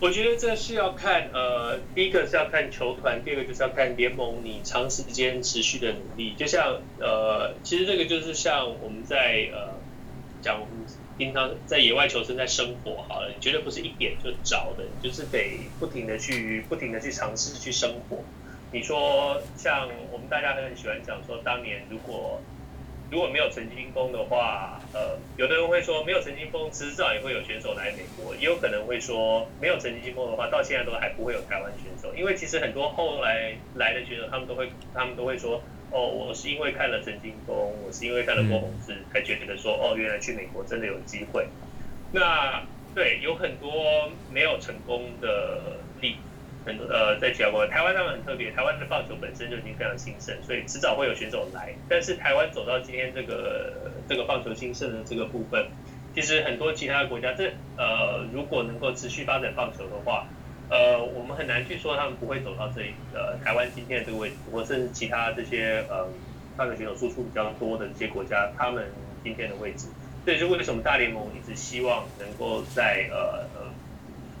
[0.00, 6.34] 我觉得这是要看，呃，第一个是要看球团，第二个就是要看联盟你长时间持续的努力。
[6.36, 9.74] 就像，呃，其实这个就是像我们在呃
[10.42, 18.24] 讲，我们平常在野外求生，在生活好了，你绝对不是一点就着的，就是得不停的去，不停的去尝试去生活。
[18.72, 22.40] 你说，像我们大家都很喜欢讲说，当年如果
[23.10, 28.36] 如果没有陈金锋的话，呃，有的人会说没有陈金锋，迟早也会有选手来美国。
[28.36, 32.14] 也有可能会说没有陈金锋的话，到现在都还不会有台湾选手。
[32.14, 41.48] 因为其实很多后来来的选手，他们都会他们都会说，哦，我是因为看了陈金锋，我是因为看了郭泓志，才觉得说，哦，原来去美国真的有机会。
[42.12, 42.62] 那
[42.94, 46.29] 对，有很多没有成功的例子。
[46.66, 48.50] 很多呃，在其他国家，台湾当然很特别。
[48.50, 51.74] 台湾的棒球本身就已经非常兴盛，所以迟早会有选手来。
[51.88, 53.72] 但是台湾走到今天这个
[54.08, 55.66] 这个棒球兴盛的这个部分，
[56.14, 60.26] 其实很多其他的国家，这呃如果能够持续发展棒球的话，
[60.68, 66.06] 呃，我们很难去说他们不会走到这一呃台湾今天的这个位置，或甚至其他这些呃
[66.58, 68.84] 棒球选手输出比较多的这些国家，他们
[69.24, 69.86] 今天的位置。
[70.26, 73.69] 这也是为什么大联盟一直希望能够在呃呃。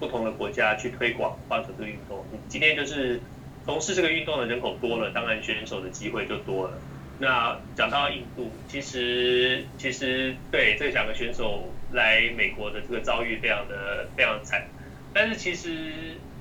[0.00, 3.20] 不同的国家去推广棒球这个运动，今天就是
[3.66, 6.78] 从事这个运动的人口多了，当然选手的机会就多了。
[7.18, 14.66] 那讲到印度，其实其实对这两个选手来美国的这个遭遇非常的非常惨，
[15.12, 15.70] 但是其实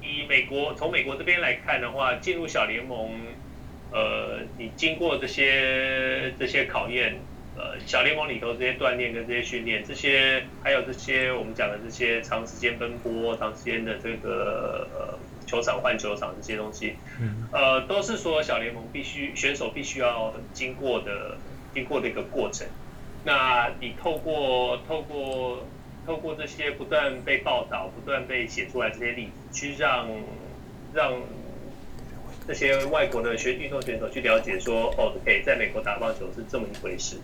[0.02, 3.12] 以美国从美国这边来看的话，进入小联盟，
[3.92, 7.20] 呃，你经过这些这些考验。
[7.60, 16.96] 呃，小联盟里头这些锻炼跟这些训练，这些还有这些我们讲的这些长时间奔波、长时间的这个呃球场换球场这些东西，
[17.52, 21.36] 呃，都是说小联盟必须选手必须要经过的
[21.74, 22.66] 经过的一个过程。
[23.26, 25.68] 那你透过透过
[26.06, 30.08] 透过这些不断被报道、不断被写出来这些例子，去让
[30.94, 31.14] 让
[32.48, 37.18] 这些外国的学运动选手去了解说，哦，可以在美国打棒球是这么一回事。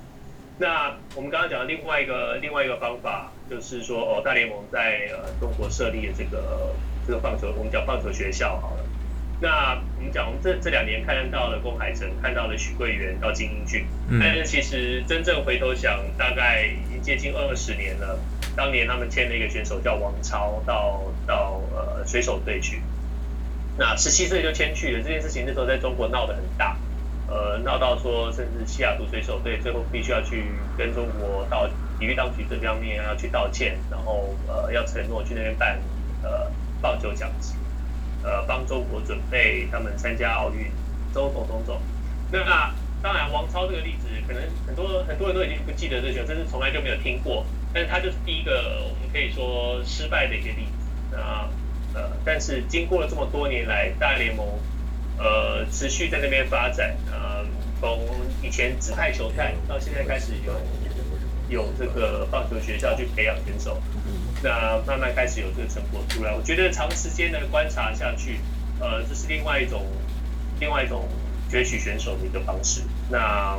[0.57, 6.73] 那我们刚刚讲的另外一个另外一个方法，就是说，哦，大联盟在呃中国设立的这个
[7.05, 8.85] 这个棒球，我们讲棒球学校好了。
[9.41, 13.85] 那我们讲，我们这这两年看到了龚海城，看到了许贵元到金英俊，
[14.17, 18.17] 但是其实真正回头想，大概已经接近二十年了。
[18.55, 22.81] 当年他们签了一个选手叫王超到到呃水手队去，
[23.77, 25.03] 那十七岁就签去了。
[25.03, 26.77] 这件事情那时候在中国闹得很大，
[27.27, 31.67] 呃，闹到说甚至西雅图水手队最后必须要去跟中国到
[31.97, 35.81] 体育当局这方面要去道歉，然后呃要承诺去那边办
[36.21, 36.51] 呃
[36.81, 37.57] 棒球奖金。
[38.21, 40.71] 呃，帮中国准备他们参加奥运，
[41.13, 41.79] 种种种种。
[42.31, 47.45] 那当然，王超这个例子，可能很多很多人都已经不记得这些，甚至从来就没有听过。
[47.71, 50.89] 但是他就是第一个我们可以说失败的一个例子。
[51.11, 51.53] 那
[51.93, 54.59] 呃，但是经过了这么多年来，大联盟
[55.17, 57.45] 呃持续在那边发展，呃，
[57.79, 57.99] 从
[58.41, 60.53] 以前只派球探，到现在开始有
[61.49, 63.81] 有这个棒球学校去培养选手。
[64.43, 68.39] 那慢慢开始有这个成果出来，我觉得长时间的观察下去，
[68.79, 69.85] 呃，这是另外一种
[70.59, 71.07] 另外一种
[71.49, 72.81] 攫取选手的一个方式。
[73.09, 73.57] 那，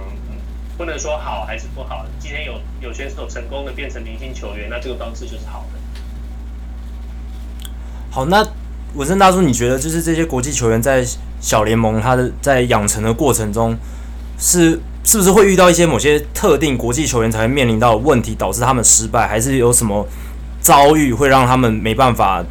[0.77, 2.07] 不能说好还是不好。
[2.21, 5.79] 今天有有选手成功的变成明星球员，那这个方式就是好的。
[8.11, 8.47] 好，那
[8.97, 11.05] 文森大叔，你觉得就是这些国际球员在
[11.41, 13.77] 小联盟他的在养成的过程中，
[14.39, 20.07] 是是不是会遇到一些某些特定国际球员才会面临到的问题，导致他们失败，还是有什么？
[20.59, 22.45] 遭遇会让他们没办法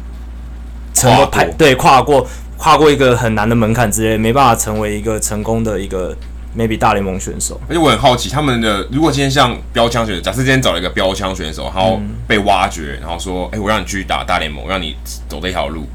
[0.94, 2.26] 成为派对跨过
[2.56, 6.16] 跨过一个很难的门槛之类，没办法成为一个成功的一个
[6.56, 7.60] maybe 大联盟选手。
[7.68, 14.96] 而且我很好奇，他们的如果今天像标枪选手，假设今天找了一个标枪选手，然后被挖掘，然后说，哎、欸，我让你去打大联盟，让你
[15.28, 15.86] 走这条路，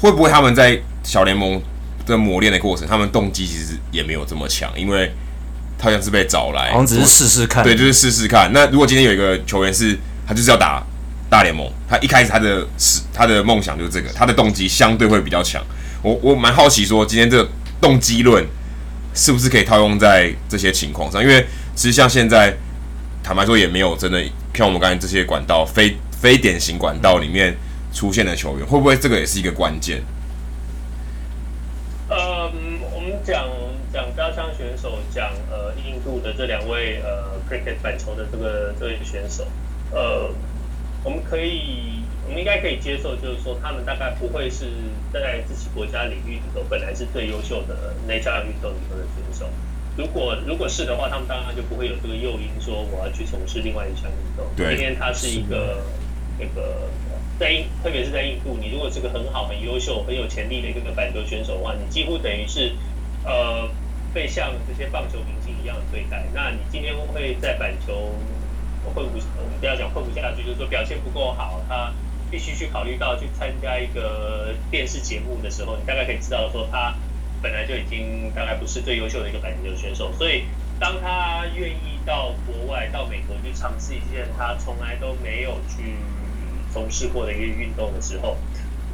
[0.00, 1.60] 会不会他们在小联盟
[2.06, 5.12] 的磨练的过程，他们动机其实也没有这么强，因为
[5.78, 8.50] 他好像是被找来，好像只是试试看，对，就是试试看。
[8.52, 10.82] 那如果今天有一个球员是，他就是要打。
[11.30, 15.64] 大联盟，他一开始他的是他的梦想就是这个，他的动机相对会比较强。
[16.02, 17.48] 我我蛮好奇说，今天这个
[17.80, 18.44] 动机论
[19.14, 21.22] 是不是可以套用在这些情况上？
[21.22, 21.46] 因为
[21.76, 22.52] 其实像现在，
[23.22, 24.20] 坦白说也没有真的
[24.52, 27.56] 像我们刚才这些管道非非典型管道里面
[27.92, 30.02] 出现的球员，会不会这个也是一个关键？
[32.08, 32.50] 呃，
[32.94, 33.48] 我们讲
[33.92, 39.46] 讲标枪选手，讲呃印度的这两位呃 cricket 板球的这个这位选手，
[39.92, 40.30] 呃。
[41.02, 44.66] 我们可以，我们应该可以接受，就是说他们大概不会是
[45.10, 49.48] 在自己国家领域里头本来是最优秀的那项运动里头的选手。
[49.96, 54.44] 如果如果是的话，他们当然就不会有这个诱因说我要去从事另外一项运动。
[54.54, 55.82] 对今天他是一个
[56.38, 56.82] 那个
[57.40, 62.74] 在印，特别是在印度，你如果是个很好、很优秀、很有潜力的一个板球选手的话，你几乎等于是
[63.24, 63.66] 呃
[64.12, 66.26] 被像这些棒球明星一样对待。
[66.34, 68.12] 那你今天会在板球？
[68.94, 71.92] 混不，我们不要讲混不下去，就是说表现不够好，他
[72.30, 76.94] 必须去考虑到去参加一个电视节目的时候，你大概可以知道说他
[77.42, 80.44] 本来就已经大概不是最优秀的一个板球选手，所以
[80.78, 85.96] 当他愿意到国外到美国去尝试一件他从来都没有去
[86.72, 88.36] 从事过的一个运动的时候，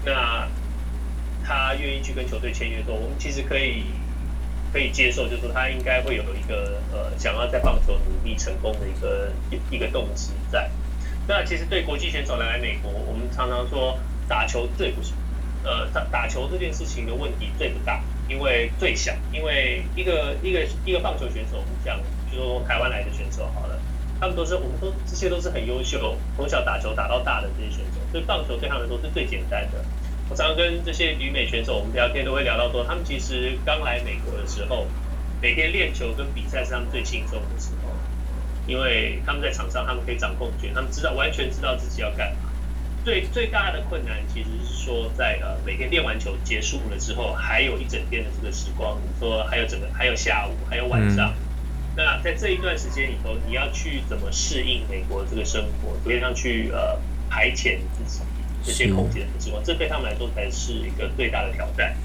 [0.05, 0.49] 那
[1.45, 3.85] 他愿意去跟球队签约的时候，我们其实可以。
[4.73, 9.33] 可以接受，就是说他应该会有一个呃想要在棒球努力成功的一个
[9.71, 10.71] 一个动机在。
[11.27, 13.99] 那其实对国际选手来来美国，我们常常说
[14.29, 15.01] 打球最不
[15.63, 21.99] 呃打打球这件事情的问题最不大，因为最小，因为一个一个一个棒球选手，我们讲
[22.31, 23.76] 就说台湾来的选手好了，
[24.21, 29.85] 他们都是我们都这些都是很优秀，从小打球打到大的这些选手，所以棒球对他们来说是最简单的。
[30.29, 34.87] 我常常跟这些旅美选手我们聊天，都会聊到说，他们其实刚来美国的时候，
[35.41, 37.91] 每天练球跟比赛是他们最轻松的时候，
[38.67, 42.51] 因为他们在场上他们可以掌控权，他们知道完全知道自己要干嘛。
[43.05, 51.33] 最最大的困难其实是说在呃每天练完球结束了之后，还有一整天的这个时光，说还有整个还有下午还有晚上，
[51.97, 56.99] 那在这一段时间里头，你要去怎么适应美国这个生活，怎么样去呃
[57.31, 58.21] 排遣自己。
[58.65, 61.97] 这些空间的情况，这对他们来说才是一个最大的挑战。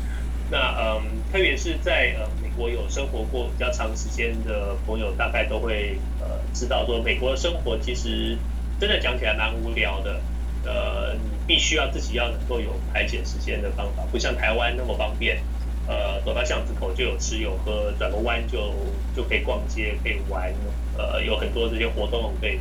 [0.52, 8.38] 那嗯，特别是在呃美国有生活过比较长时间的朋友，大概都会呃知道说，美国的生活其实
[8.80, 10.22] 真的讲起来蛮无聊的。
[10.64, 15.42] 呃，你必须要自己要能够有排解时间的方法，不像台湾那么方便。
[15.88, 18.74] 呃，走到巷子口就有吃有喝，转个弯就
[19.16, 20.54] 就可以逛街可以玩。
[20.98, 22.60] 呃，有很多这些活动可以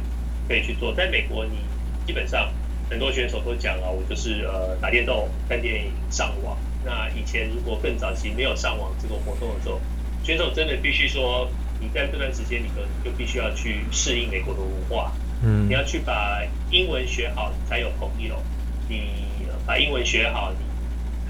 [0.48, 0.94] 可以去做。
[0.94, 1.58] 在美国，你
[2.06, 2.50] 基本上。
[2.90, 9.80] 很多选手都讲了，我就是呃打电动、看电影、上网，那以前如果更早期没有上网这个活动的时候，
[10.24, 11.48] 选手真的必须说，
[11.78, 15.12] 你在这段时间里头，你就必须要去适应美国的文化。
[15.40, 16.42] 嗯，你要去把
[16.72, 18.34] 英文学好，你才有朋友。
[18.88, 20.64] 你把英文学好，你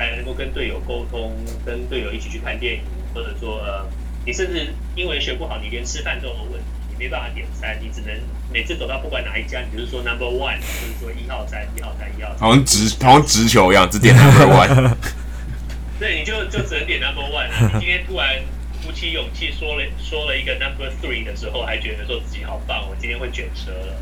[0.01, 2.81] 才能够跟队友沟通，跟队友一起去看电影，
[3.13, 3.87] 或者说呃，
[4.25, 8.19] 你甚至英文学不好，你连吃饭都有问题，你没办法点餐，你只能
[8.51, 14.97] 每次走到不管哪一家，你就是说 number one，就是说一号餐、一号餐、一号餐，好像直好像直球一样，只点 number one。
[16.01, 17.71] 对，你就就只能点 number one 啊！
[17.75, 18.41] 你今天突然
[18.83, 24.01] 鼓起勇气说了说了一个 number three 的时候，还觉得说自己好棒，我今天会卷舌了。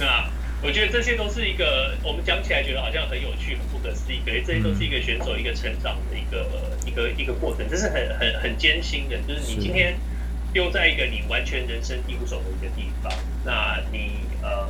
[0.00, 0.24] 那
[0.64, 6.48] 我觉得这些都是一个我们讲起来觉得好像很有趣、很不可思议，可是这些都是一个选手一个成长的一个
[6.86, 9.18] 一个一个过程，这是很很很艰辛的。
[9.28, 9.94] 就是你今天
[10.54, 13.12] 丢在一个你完全人生地不熟的一个地方，
[13.44, 14.66] 那你呃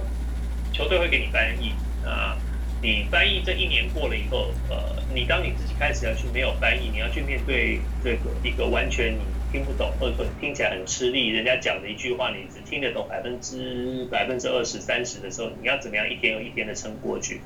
[0.72, 1.72] 球队会给你翻译
[2.05, 2.36] 那。
[2.82, 9.20] 你翻译这一年过了以后，呃，你当你自己开始要去没有翻译，你要去面对这个一个完全你
[9.55, 17.40] 听不懂，或者说听起来很吃力，人家讲的一句话你只听得懂百分之百分之二十三十的时候，你要怎么样一天又一天的撑过去？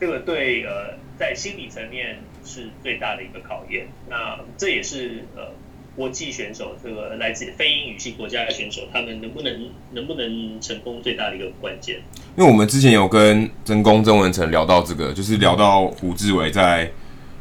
[0.00, 3.88] 这个对呃，在心理层面是最大的一个考验。
[4.08, 5.52] 那这也是呃。
[5.96, 11.96] 国际选手，这个来自非英语系国家的选手，他们能不能能不能成功，最大的一个关键。
[12.38, 16.90] 因为我们之前有跟曾公曾文成聊到这个，就是聊到胡志伟在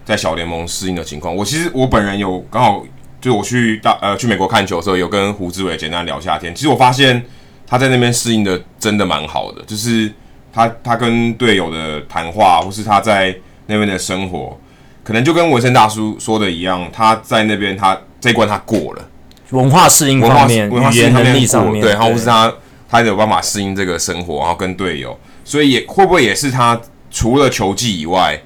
[0.04, 1.34] 在小联盟适应的情况。
[1.34, 2.86] 我其实我本人有刚好，
[3.22, 6.54] 就我去大呃去美国看球的时候，有跟胡志伟简单聊下天。
[6.54, 7.24] 其实我发现
[7.66, 10.12] 他在那边适应的真的蛮好的，就是
[10.54, 13.36] 他他跟队友的谈话，或是他在
[13.68, 14.60] 那边的生活，
[15.04, 17.98] 可能就跟文森大叔说的一样，他在那边他。
[18.22, 19.08] 这一关他过了，
[19.52, 22.54] 文化适应方面、文化语言能力上面，对，然后是他
[22.90, 26.78] 他有办法适应这个生活，然后跟队友，所以也会不会也是他
[27.10, 28.38] 除了球技以外，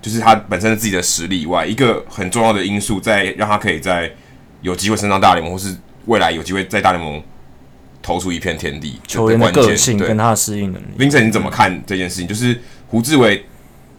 [0.00, 4.10] 就是他本身自己的实力以外，一个很重要的因素，在让他可以在
[4.62, 5.76] 有机会升上大联盟，或是
[6.06, 7.22] 未来有机会在大联盟
[8.00, 9.00] 投出一片天地。
[9.06, 12.28] 球员的个性跟他的适应能力，Vincent 你怎么看这件事情？
[12.28, 13.44] 就是胡志伟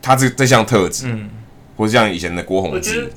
[0.02, 1.30] 他这这项特质，嗯，
[1.76, 3.12] 或是像以前的郭泓志。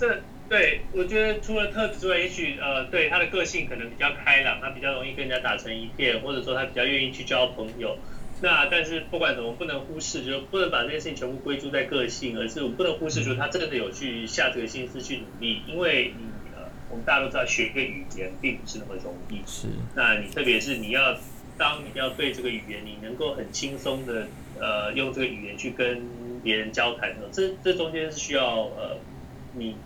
[0.48, 7.96] 对，我觉得除了特质之外，也许呃，对他的个性可能比较开朗，他比较容易跟人家打成一片，或者说他比较愿意去交朋友。
[8.42, 15.62] 那但是不管怎么，不能忽视，就不能把这件事情全部归诸在个性，而是我们不能忽视，说他真的有去下这个心思去努力。
[15.66, 16.24] 因为你
[16.56, 19.40] 呃，我们大家都知道，学一个语言并不是那么容易。
[19.46, 19.68] 是。
[19.94, 21.16] 那你特别是你要
[21.56, 24.26] 当你要对这个语言，你能够很轻松的
[24.58, 26.02] 呃用这个语言去跟
[26.42, 28.98] 别人交谈的，这这中间是需要呃
[29.54, 29.76] 你。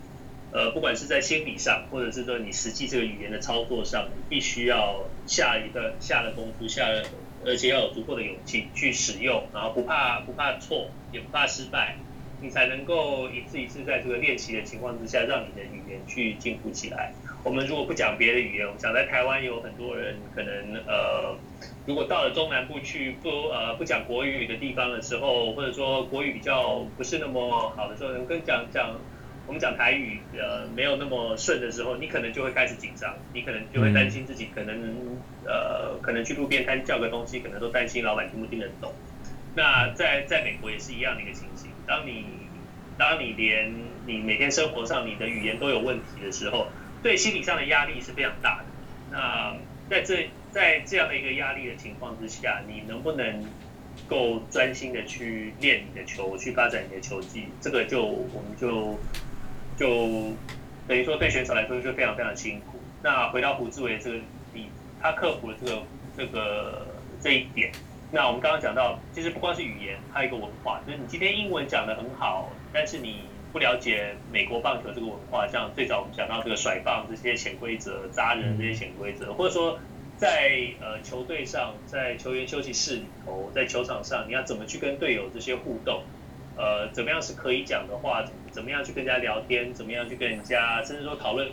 [0.49, 7.03] 呃，不管是在心理上，或者是说你实际这个语言的操作上，你必须要下一个下了功夫，下了，
[7.45, 11.95] 而且要有足够的勇气去使用，然后不怕不怕错，也不怕失败，
[12.41, 17.13] 你才能够一次一次在这个练习的情况之下，让你的语言去进步起来。
[17.43, 21.37] 我们如果不讲别的语言，我们讲在台湾有很多人可能呃，
[21.85, 28.95] 如果到了中南部去不呃不讲国语的地方的时候，或者说国语比较不是那么好的时候，能跟讲讲。
[29.47, 38.93] 我们讲台语，呃，没有那么顺的时候，你可能就会开始紧张，你可能就会担心自己可能，呃，可能去路边摊叫个东西，可能都担心老板听不听得懂。
[39.55, 42.25] 那在在美国也是一样的一个情形，当你
[42.97, 43.73] 当你连
[44.05, 46.67] 你每天生活上你的语言都有问题的时候，
[47.01, 48.65] 对心理上的压力是非常大的。
[49.11, 49.55] 那
[49.89, 53.45] 在这在这样的一个压力的情况之下，你能不能
[54.09, 57.45] 够专心的去练你的球，去发展你的球技？
[57.61, 58.99] 这个就我们就。
[59.77, 59.87] 就
[60.87, 62.79] 等于说，对选手来说就非常非常辛苦。
[63.03, 64.17] 那回到胡志伟这个
[64.53, 65.83] 例子，他克服了这个
[66.17, 66.87] 这个
[67.21, 67.71] 这一点。
[68.11, 73.21] 那我们刚刚讲到，其实不光是语言，还有一个文化，就是你今天英文讲得很好，但是你
[73.51, 79.77] 不了解美国棒球这个文化，像最早我们讲到这个甩棒这些潜规则、扎人这些潜规则，或者说
[80.15, 86.01] 在呃球队上，在球员休息室里头，在球场上，你要怎么去跟队友这些互动？
[86.55, 88.25] 呃，怎么样是可以讲的话？
[88.65, 89.73] 样去跟人家聊天？
[89.73, 91.49] 怎么样去跟人家，甚至说讨论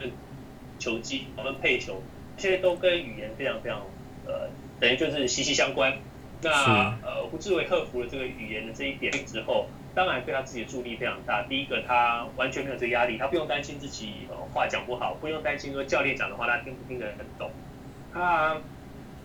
[0.79, 2.03] 球技、讨论配球，
[2.37, 3.81] 这些都跟语言非常非常
[4.27, 4.49] 呃，
[4.81, 5.99] 等于就是息息相关。
[6.43, 6.51] 那
[7.03, 11.43] 呃，胡志伟克服了这个语言的这一点之后，当然对他自己的助力非常大。
[11.49, 17.51] 第一个，他完全没有这个压力，他不用担心自己呃话讲不好，不用担心说教练讲的话他听不听得很懂。
[18.13, 18.59] 他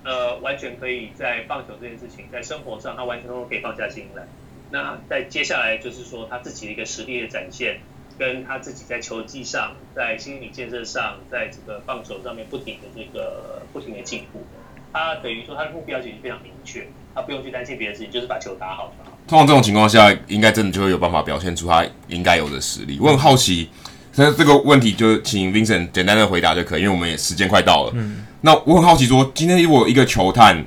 [0.06, 4.24] 呃，完全可以在棒球这件事情，在生活上，他完全都可以放下心来。
[4.72, 7.80] 那在接下来就是说他自己的一个实力的展现，
[8.18, 14.46] 跟他自己在球技上、在心理建设上、在这个棒球上面不停的这个不停的进步。
[14.92, 19.18] 他等于说他的目标其实非常明确，他不用去担心别的事情，就是把球打好就好。
[19.28, 22.98] 通常这种情况下，应该真的就会有办法表现出他应该有的实力。
[23.00, 23.70] 我很好奇，
[24.12, 27.92] 所以这个问题就请 Vincent 简单的回答就可以，因为我们也时间快到了。
[27.94, 30.66] 嗯，那我很好奇说，今天如果一个球探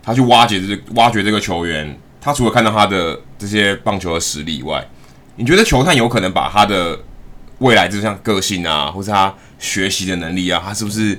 [0.00, 4.82] 他去挖掘这挖掘这个球员，他除了看到他的这些棒球的实力以外，
[5.36, 6.98] 你觉得球探有可能把他的
[7.58, 11.18] 未来，就像个性啊，或是他学习的能力啊，他是不是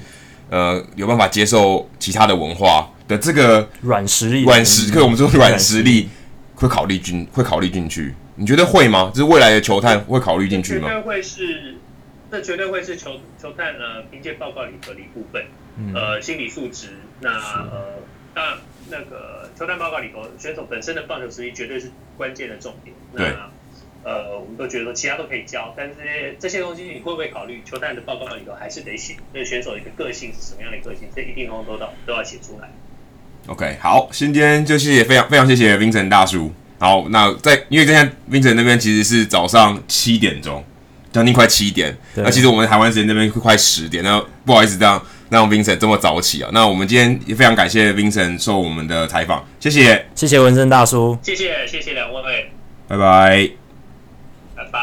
[0.49, 4.43] 呃有办法接受其他的文化的这个软实力？
[4.45, 6.10] 软实，可我们说软实力
[6.56, 8.16] 会考虑进会考虑进去？
[8.38, 9.12] 你觉得会吗？
[9.14, 10.89] 就是未来的球探会考虑进去吗？
[10.89, 11.76] 绝对会是，
[12.32, 15.45] 这绝对会是球球探呢凭借报告里头的一部分。
[15.78, 16.88] 嗯、呃，心理素质，
[17.20, 17.99] 那呃，
[18.34, 18.58] 当然
[18.90, 22.96] 那个球探报告里头选手本身的棒球实力绝对是关键的重点。
[23.16, 23.36] 对。
[24.08, 27.64] 呃，我们都觉得说其他都可以教，但是这些这些东西你会不会考虑？
[27.66, 31.76] 球探的报告里头还是得写，那选手的一个个性是什么样的个性，这一定都都
[32.06, 32.70] 都要写出来。
[33.48, 36.54] OK，好，今天就谢谢非常非常谢谢 Vincent 大叔。
[36.78, 40.64] 好，那在因为今天 Vincent 那边其实是早上七点钟，
[41.12, 46.50] 将近快七点，那其实我们台湾时间那边快十点，那不好意思这样让 Vincent 这么早起啊。
[46.54, 52.52] 那我们今天也非常感谢 Vincent 受我们的采访，谢谢，谢谢文森大叔，谢谢谢谢两位，
[52.88, 53.50] 拜拜。
[54.56, 54.80] 拜拜。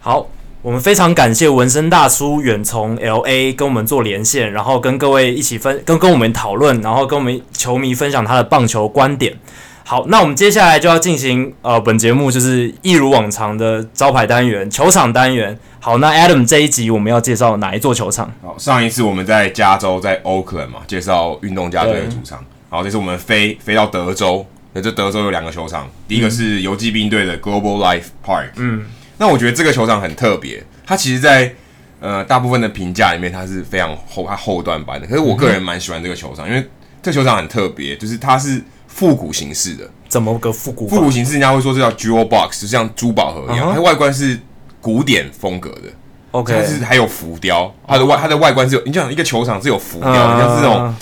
[0.00, 0.28] 好，
[0.62, 9.36] 我们非常感谢文森大叔远从 LA 跟我们做连线，然后跟各位一起分跟跟我们讨论，然后跟我们球迷分享他的棒球观点。
[9.84, 15.58] 好，那我们接下来就要进行呃本节目就是一如往常的招牌单元球场单元。
[15.80, 18.32] 好，那 Adam 这一集我们要介绍哪一座球场？
[18.42, 22.44] 好，上一次我们在加州在 Oakland 嘛，介绍运动家队的主场。
[22.68, 24.46] 好，这次我们飞飞到德州。
[24.72, 28.50] 那这德州有两个球场，第一个是游骑兵队的 Global Life Park。
[28.54, 28.84] 嗯，
[29.18, 31.52] 那我觉得这个球场很特别，它其实在
[31.98, 35.08] 呃大部分的评价里面，它是非常后它后段版的。
[35.08, 36.64] 可是我个人蛮喜欢这个球场，因为
[37.02, 38.62] 这个球场很特别，就是它是
[38.92, 39.88] 复古形式的。
[40.08, 40.86] 怎么个复古？
[40.86, 43.72] 复古形式，人家会说这叫 Jewel Box，就像珠宝盒一样。
[43.74, 44.38] 它外观是
[44.80, 45.84] 古典风格的。
[46.32, 50.94] OK，它是还有浮雕，它的外它的外观是有，你像一个球场是有浮雕，像是这种。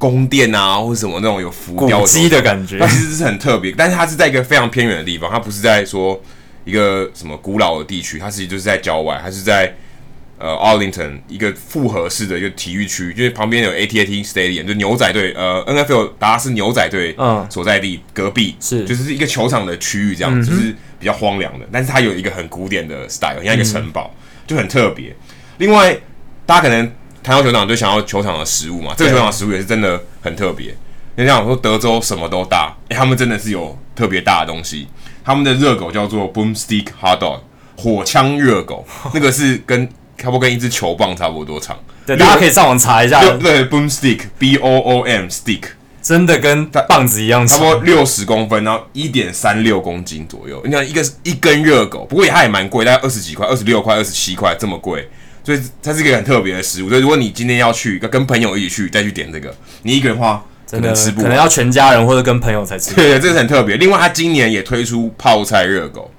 [0.00, 3.70] 宫殿啊，或者什么那种有浮雕的，的感觉，它其实是很特别。
[3.76, 6.18] 但是它是在一个非常偏远的地方，它不是在说
[6.64, 9.76] 一个什么古老的地区，它其实就是在郊外，它是在
[10.40, 17.14] 呃 Arlington 一个复合式的一个体育区，就是旁边有 AT&T Stadium，就牛仔队呃 NFL 达拉斯牛仔队
[17.48, 25.14] 所在地，隔壁是就是一个球场的区域，这样、嗯、就是比较荒凉的，但是它有一个很古典的 style，像一个城堡，嗯、就很特别。
[25.58, 25.96] 另外，
[26.44, 26.90] 大家可能。
[27.22, 28.94] 谈到球场，就想要球场的食物嘛。
[28.96, 30.74] 这个球场的食物也是真的很特别。
[31.16, 34.88] 你像我说德州什么都大，欸，他们真的是有特别大的东西。
[35.22, 37.40] 他们的热狗叫做 Boomstick Hot Dog，
[37.76, 39.86] 火枪热狗， 那个是跟
[40.20, 41.78] 差不多跟一支球棒差不多长。
[42.06, 43.20] 对，大家可以上网查一下。
[43.38, 45.62] 对，Boomstick B O O M Stick，
[46.02, 50.60] 真的跟棒子一样长，差不多六十公分，然后一点三六公斤左右。
[50.64, 55.08] 你看一个一根热狗，不过也它也蛮贵，大概二十几块，二十六块、二十七块这么贵。
[55.42, 56.88] 所以它是一个很特别的食物。
[56.90, 59.52] 所以如果你今天要去，跟朋友一起去，再去点这个，
[59.82, 62.94] 你一个人的话可能吃不完，可能要全家人或者跟朋友才吃。
[62.94, 63.76] 对，对，这是很特别。
[63.76, 66.10] 另外，它今年也推出泡菜热狗，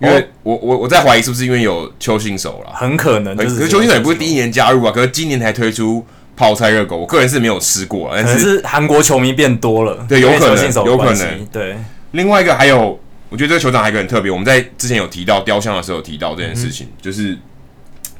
[0.00, 3.36] 因为我我我在怀疑是不是因为有邱信手了，很可能。
[3.36, 6.04] 可是邱信手也不是第一年加入啊，可是今年才推出
[6.36, 6.96] 泡菜热狗。
[6.96, 11.46] 我个人是没有吃过，但是，是韩国球迷变多了，对，有可能，有可能。
[11.46, 11.76] 对，
[12.12, 14.30] 另外一个还有，我觉得这个球场还有一个很特别。
[14.30, 17.36] 我们在之前有提到雕像的时候有提到这件事情，嗯、就是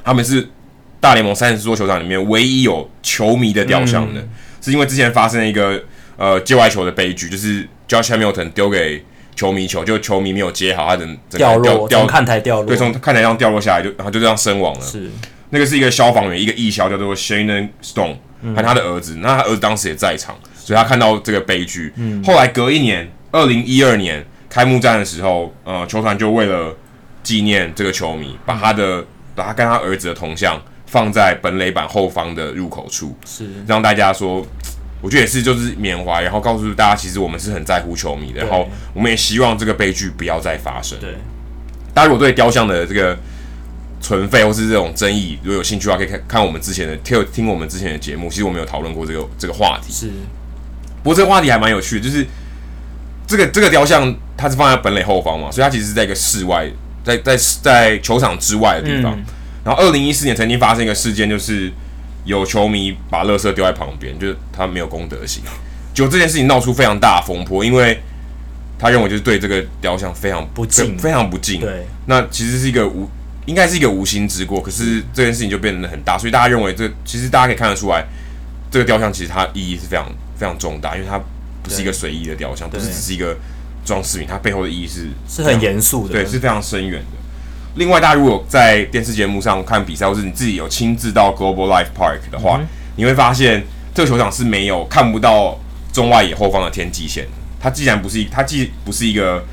[0.03, 0.47] 他们是。
[0.99, 5.79] 大联盟三十座球场里面唯一有球迷的雕像的，嗯、是因为之前发生了一个
[6.17, 9.05] 呃界外球的悲剧，就是 Josh Hamilton 丢给
[9.37, 14.81] 球迷球，就球迷没有接好，他整整掉落，掉看台掉落，对，从看台上掉落下来，就然后就这样身亡了。
[14.81, 15.09] 是，
[15.51, 18.17] 那个是一个消防员，一个义消叫做 Shannon Stone，
[18.53, 21.93] 和他的儿子，那他儿子当时也在场，所以他看到这个悲剧。
[21.95, 26.75] 嗯，后来隔一年，二零一二年开幕战的时候，呃，球团就为了
[27.23, 30.59] 纪念这个球迷，把他的把他跟他儿子的铜像。
[30.89, 33.45] 放在本垒板后方的入口处，是。
[33.67, 34.47] 让大家说，
[35.01, 40.97] 我觉得也是就是缅怀，然后告诉大家，其实我们是很在乎球迷的，然后我们也希望这个悲剧不要再发生。
[40.99, 41.15] 对，
[41.93, 43.17] 大家如果对雕像的这个
[44.01, 49.93] 存废或是这种争议如果有兴趣的话，可以看看我们之前的听听我们之前的节目，其实我们有讨论过这个这个话题。
[49.93, 50.07] 是，
[51.03, 52.25] 不过这个话题还蛮有趣的，就是
[53.27, 56.67] 这个这个雕像它是放在本垒后方嘛，所以它其实是在一个室外，
[57.03, 59.13] 在在在球场之外的地方。
[59.15, 59.25] 嗯
[59.63, 61.69] 然后，二零一四年曾经发生一个事件，就是
[62.27, 65.41] 有球迷把垃圾丢在旁边，就是他没有公德心。
[65.93, 67.99] 就这件事情闹出非常大的风波，因为
[68.77, 71.59] 他认为就是对这个雕像非常不敬，非常不敬。
[71.59, 73.09] 对，那其实是一个无，
[73.47, 74.61] 应该是一个无心之过。
[74.61, 78.05] 可是这件事情就变得很大，所以大家认为这其实大家可以看得出来，
[78.69, 80.05] 这个雕像其实它意义是非常
[80.37, 81.17] 非常重大，因为它
[81.63, 83.35] 不是一个随意的雕像，不是只是一个
[83.83, 87.17] 装饰品，它背后的意义是是很严肃的，对，是非常深远的。
[87.77, 93.63] 另外，大家如果在电视节目上看比赛，或是你自己有亲自到 Global Life Park 的话，嗯、你会发现
[93.93, 95.59] 这个球场是没有看不到
[95.93, 97.27] 中外野后方的天际线。
[97.59, 99.43] 它既然不是一，它既不是一个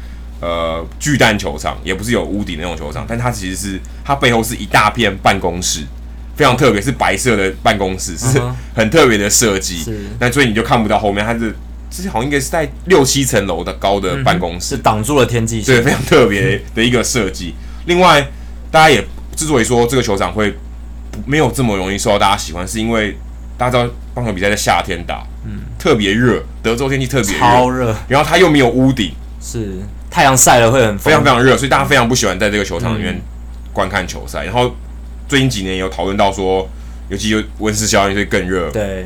[0.40, 5.80] 呃巨蛋球场，也不是有屋顶那种球场，但它其实是它背后是一大片办公室，
[6.34, 8.40] 非常特别，是白色的办公室，是
[8.74, 9.84] 很特别的设计。
[10.18, 11.54] 那所以你就看不到后面，它是
[11.90, 17.54] 这好像应该是在六七层楼的高的办公室，嗯、是挡住了天际线，对，非常特别的一个设计。
[17.86, 18.26] 另外，
[18.70, 19.04] 大家也
[19.36, 20.54] 之所以说这个球场会
[21.26, 23.16] 没有这么容易受到大家喜欢，是因为
[23.56, 29.78] 大家知道棒球比赛在夏天打，嗯，特别热，德州天气特别超热，然后它又没有屋顶，是。
[30.10, 33.20] 太阳晒了会很非常非常热，所以大家非常不喜欢在这个球场里面
[33.72, 34.44] 观看球赛。
[34.44, 34.72] 嗯、然后
[35.26, 36.68] 最近几年有讨论到说，
[37.08, 39.02] 尤其就温室效应，会更热，对，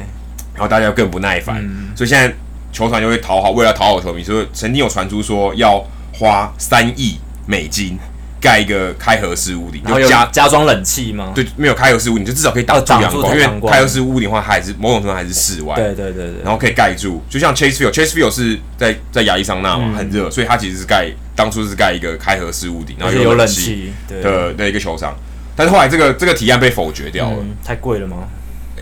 [0.53, 2.31] 然后大家又更不耐烦，嗯、所以现在
[2.70, 7.99] 球场就会讨好，为了讨好球迷，所以曾经有传出说要花三亿美金。
[8.41, 11.32] 盖一个开合式屋顶，然后加加装冷气吗？
[11.34, 15.74] 对，没有开合式屋顶，就至少可以挡住阳光，因为开合式屋顶的话，它还是某种程度还是室外。
[15.74, 16.43] 对对对对。
[16.43, 25.16] 然后可以盖住，就像 Chase Field，Chase Field 是在在亚利桑那嘛，很热，所以它其实是盖当初是盖一个开合式屋顶，然后有冷气的的一个球场。
[25.57, 28.18] 但是后来这个这个提案被否决掉了，太贵了吗？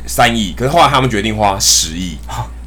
[0.07, 2.17] 三亿，可是后来他们决定花十亿。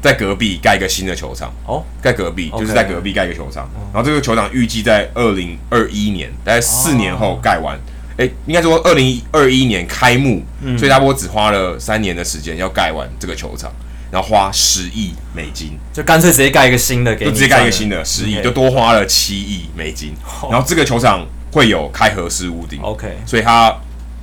[0.00, 1.52] 在隔壁盖一个新的球场。
[1.66, 7.78] 哦，盖隔壁就是在隔壁盖一个球场，然后这个球场预计在二零二一年，大概四年后盖完。
[8.16, 10.42] 哎，应该说二零二一年开幕，
[10.76, 13.72] 所以他不只花了三年的时间要盖完这个球场，
[14.10, 20.12] 然后花十亿美金，就干脆直接盖一个新的，给就直接盖一个新的十亿，就多花了七亿美金。
[20.50, 23.74] 然后这个球场会有开合式屋顶，OK，所以它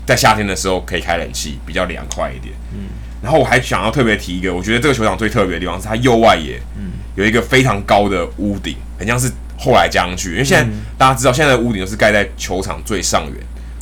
[0.05, 2.53] 在夏天的时候可以开冷气，比较凉快一点。
[2.73, 2.89] 嗯。
[3.22, 6.59] 然后我还想要特别提一个，我觉得这个球场最特别的地方是它右外野，
[7.15, 10.32] 有一个非常高的屋顶，很像是后来加上去。
[10.32, 13.36] 因为现在大家知道，现在的屋顶都是盖在球场最上缘，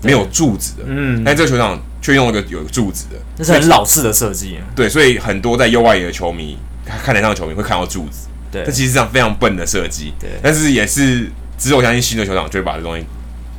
[0.04, 0.84] 没有柱子的。
[0.88, 4.58] 嗯，但这个球场却用了个有柱子的，这是很老式的设计。
[4.76, 8.28] 对，所以很多在右外野的球迷，看台上的球迷会看到柱子。
[8.52, 10.14] 对，这其实是非常笨的设计。
[10.20, 13.04] 对，但是也是，只有我相信新的球场就会把这东西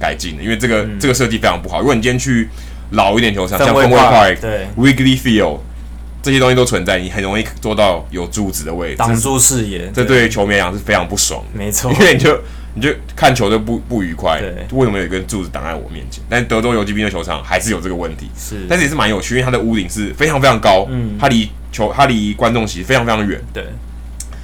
[0.01, 1.81] 改进的，因为这个这个设计非常不好。
[1.81, 2.49] 如果你今天去
[2.91, 5.59] 老一点球场，像 Fenway Park、对 Wrigley Field。
[6.23, 9.89] 这些东西都存在，你很容易做到有柱子的位置，挡住视野。
[9.95, 11.89] 这对于球迷来讲是非常不爽的，没错。
[11.93, 12.37] 因为你就
[12.75, 16.25] 你就看球就不不愉快，对，为什么有一根柱子挡在我面前？
[16.29, 23.63] 但德州游击兵的球场还是有这个问题，是，但是也是蛮有趣，因为它的屋顶是非常非常高，嗯，它离球它离观众席非常非常远，对。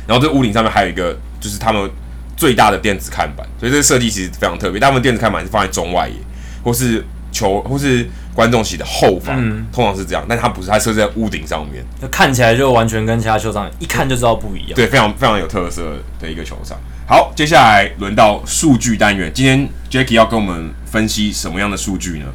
[0.07, 1.91] 然后这屋顶上面还有一个，就是他们
[2.37, 4.79] 最大的电子看板，所以这个设计其实非常特别。
[4.79, 6.15] 大部分电子看板是放在中外野，
[6.63, 8.07] 或是球，或是。
[8.35, 14.73] 观众席的后方，嗯、通常是这样，但它不是，它设置在屋顶上面，就看起来就完全跟其他球场一看就知道不一样。
[14.75, 16.79] 对，非常非常有特色的一个球场。
[17.07, 22.27] 好，接下来轮到数据单元，今天 Jacky 要跟我们分析什么样的数据呢？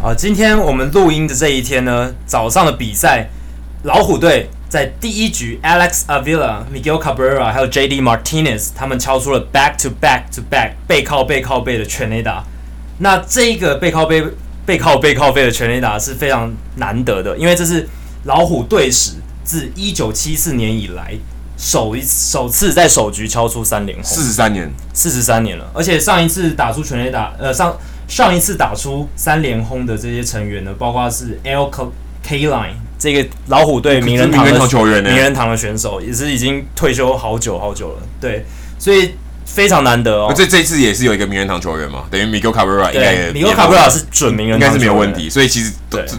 [0.00, 3.28] 啊，今天我们录音的这一天呢，早上的比赛，
[3.82, 12.44] 老虎队在第一局，Alex Avila、Miguel Cabrera 还有 JD Martinez 他们敲出了 back to back to back 背靠背靠背的全垒打。
[12.98, 14.22] 那这一个背靠背。
[14.70, 17.88] 背靠背靠背的全垒打是非常难得的，因为这是
[18.22, 21.12] 老虎队史自一九七四年以来
[21.56, 25.68] 首一首次在首局敲出三连轰，四十三年，四十三年了。
[25.74, 31.68] 而且上一次打出全垒打，呃，上上一次打出三连轰的这些成员呢，包括是 Al
[32.24, 38.02] Kaline 这个老虎队名人堂的球员，名人堂的选手，也是已经退休好久好久了。
[38.20, 38.46] 对，
[38.78, 39.14] 所以。
[39.52, 40.32] 非常难得哦！
[40.34, 45.28] 这这次也是有一个名人堂球员嘛，等于 Miguel Cabrera 应该也，Miguel Cabrera 是准名人堂，应该是没有问题。
[45.28, 45.72] 所以其实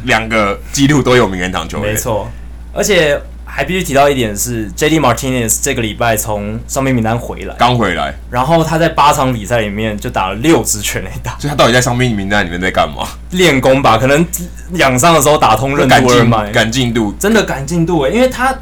[0.04, 2.30] 两个记录都有名人堂球员，没错。
[2.74, 13.08] 而且还必须提到一点是，JD Martinez 这个礼拜从伤病名单回来，刚回来，然后他在八场比赛里面就打了六支全垒打，所以他到底在伤病名单里面在干嘛？
[13.32, 14.26] 练功吧，可能
[14.74, 18.54] 养伤的时候打通任督二脉，赶进度，真的赶进度诶，因为他。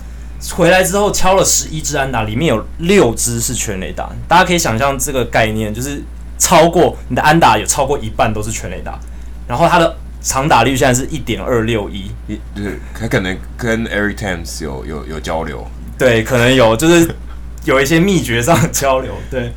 [0.54, 4.10] 回来之后敲了十一支安打，里面有六支是全垒打。
[4.28, 6.02] 大家可以想象这个概念，就是
[6.38, 8.98] 超过你的安打有超过一半都是全垒打。
[9.46, 12.10] 然后他的长打率现在是一点二六一，
[12.56, 15.68] 对，他可能跟 Eric Thames 有有有交流，
[15.98, 17.14] 对，可能有，就是
[17.66, 19.52] 有一些秘诀上的交流， 对。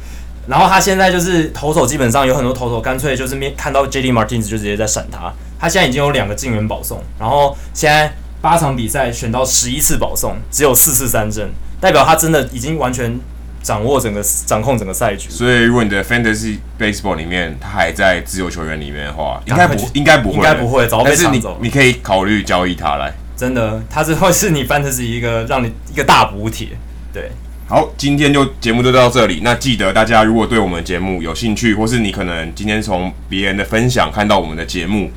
[0.49, 5.33] 然后他现在就是投手，基本上有很多投手干脆就是面看到 JD Martinez 就直接在闪他。
[5.61, 8.13] 他现在已经有两个进援保送，然后现在。
[8.43, 11.49] 八场比赛选到十一次保送，只有四次三振，
[11.81, 13.19] 代表他真的已经完全
[13.63, 15.31] 掌握整个掌控整个赛局。
[15.31, 21.57] 所以，如果你的 Fantasy Baseball 里面他还在自由球员里面的话，应该不应该不会，应该不会，早被抢走。
[21.61, 23.15] 你你可以考虑交易他来。
[23.37, 26.69] 真的，他是会是你 Fantasy 一个让你一个大补贴。
[27.13, 27.31] 对，
[27.69, 29.41] 好，今天就节目就到这里。
[29.43, 35.11] 那记得大家如果对我们节目有兴趣，或是你可能今天从别人的分享看到我们的节目，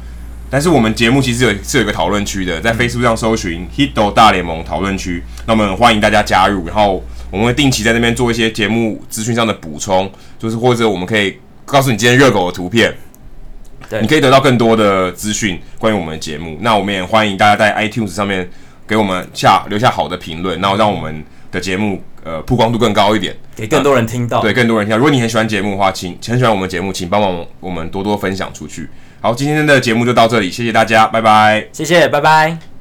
[0.55, 6.65] 但是我们节目其实有是有一个讨论区的，在 Facebook 上搜寻 “Hito 大联盟讨论区”，那我们欢迎大家加入。
[6.65, 12.95] 然后我们会定期在那边做一些节目资讯上的补充，就是或者我们可以告诉你今天热狗的图片，
[13.89, 16.57] 对，你可以得到更多的资讯关于我们的节目。
[16.61, 18.49] 那我们也欢迎大家在 iTunes 上面
[18.87, 22.01] 给我们下留下好的评论，然后让我们的节目。
[22.23, 24.41] 呃，曝光度更高一点，给更多人听到。
[24.41, 24.97] 对，更多人听到。
[24.97, 28.89] 如果你很喜欢节目的话，请很喜欢我们节目，请帮忙我们多多分享出去。
[29.25, 31.67] 好，今天的节目就到这里，谢谢大家，拜拜。
[31.71, 32.74] 谢谢，拜拜。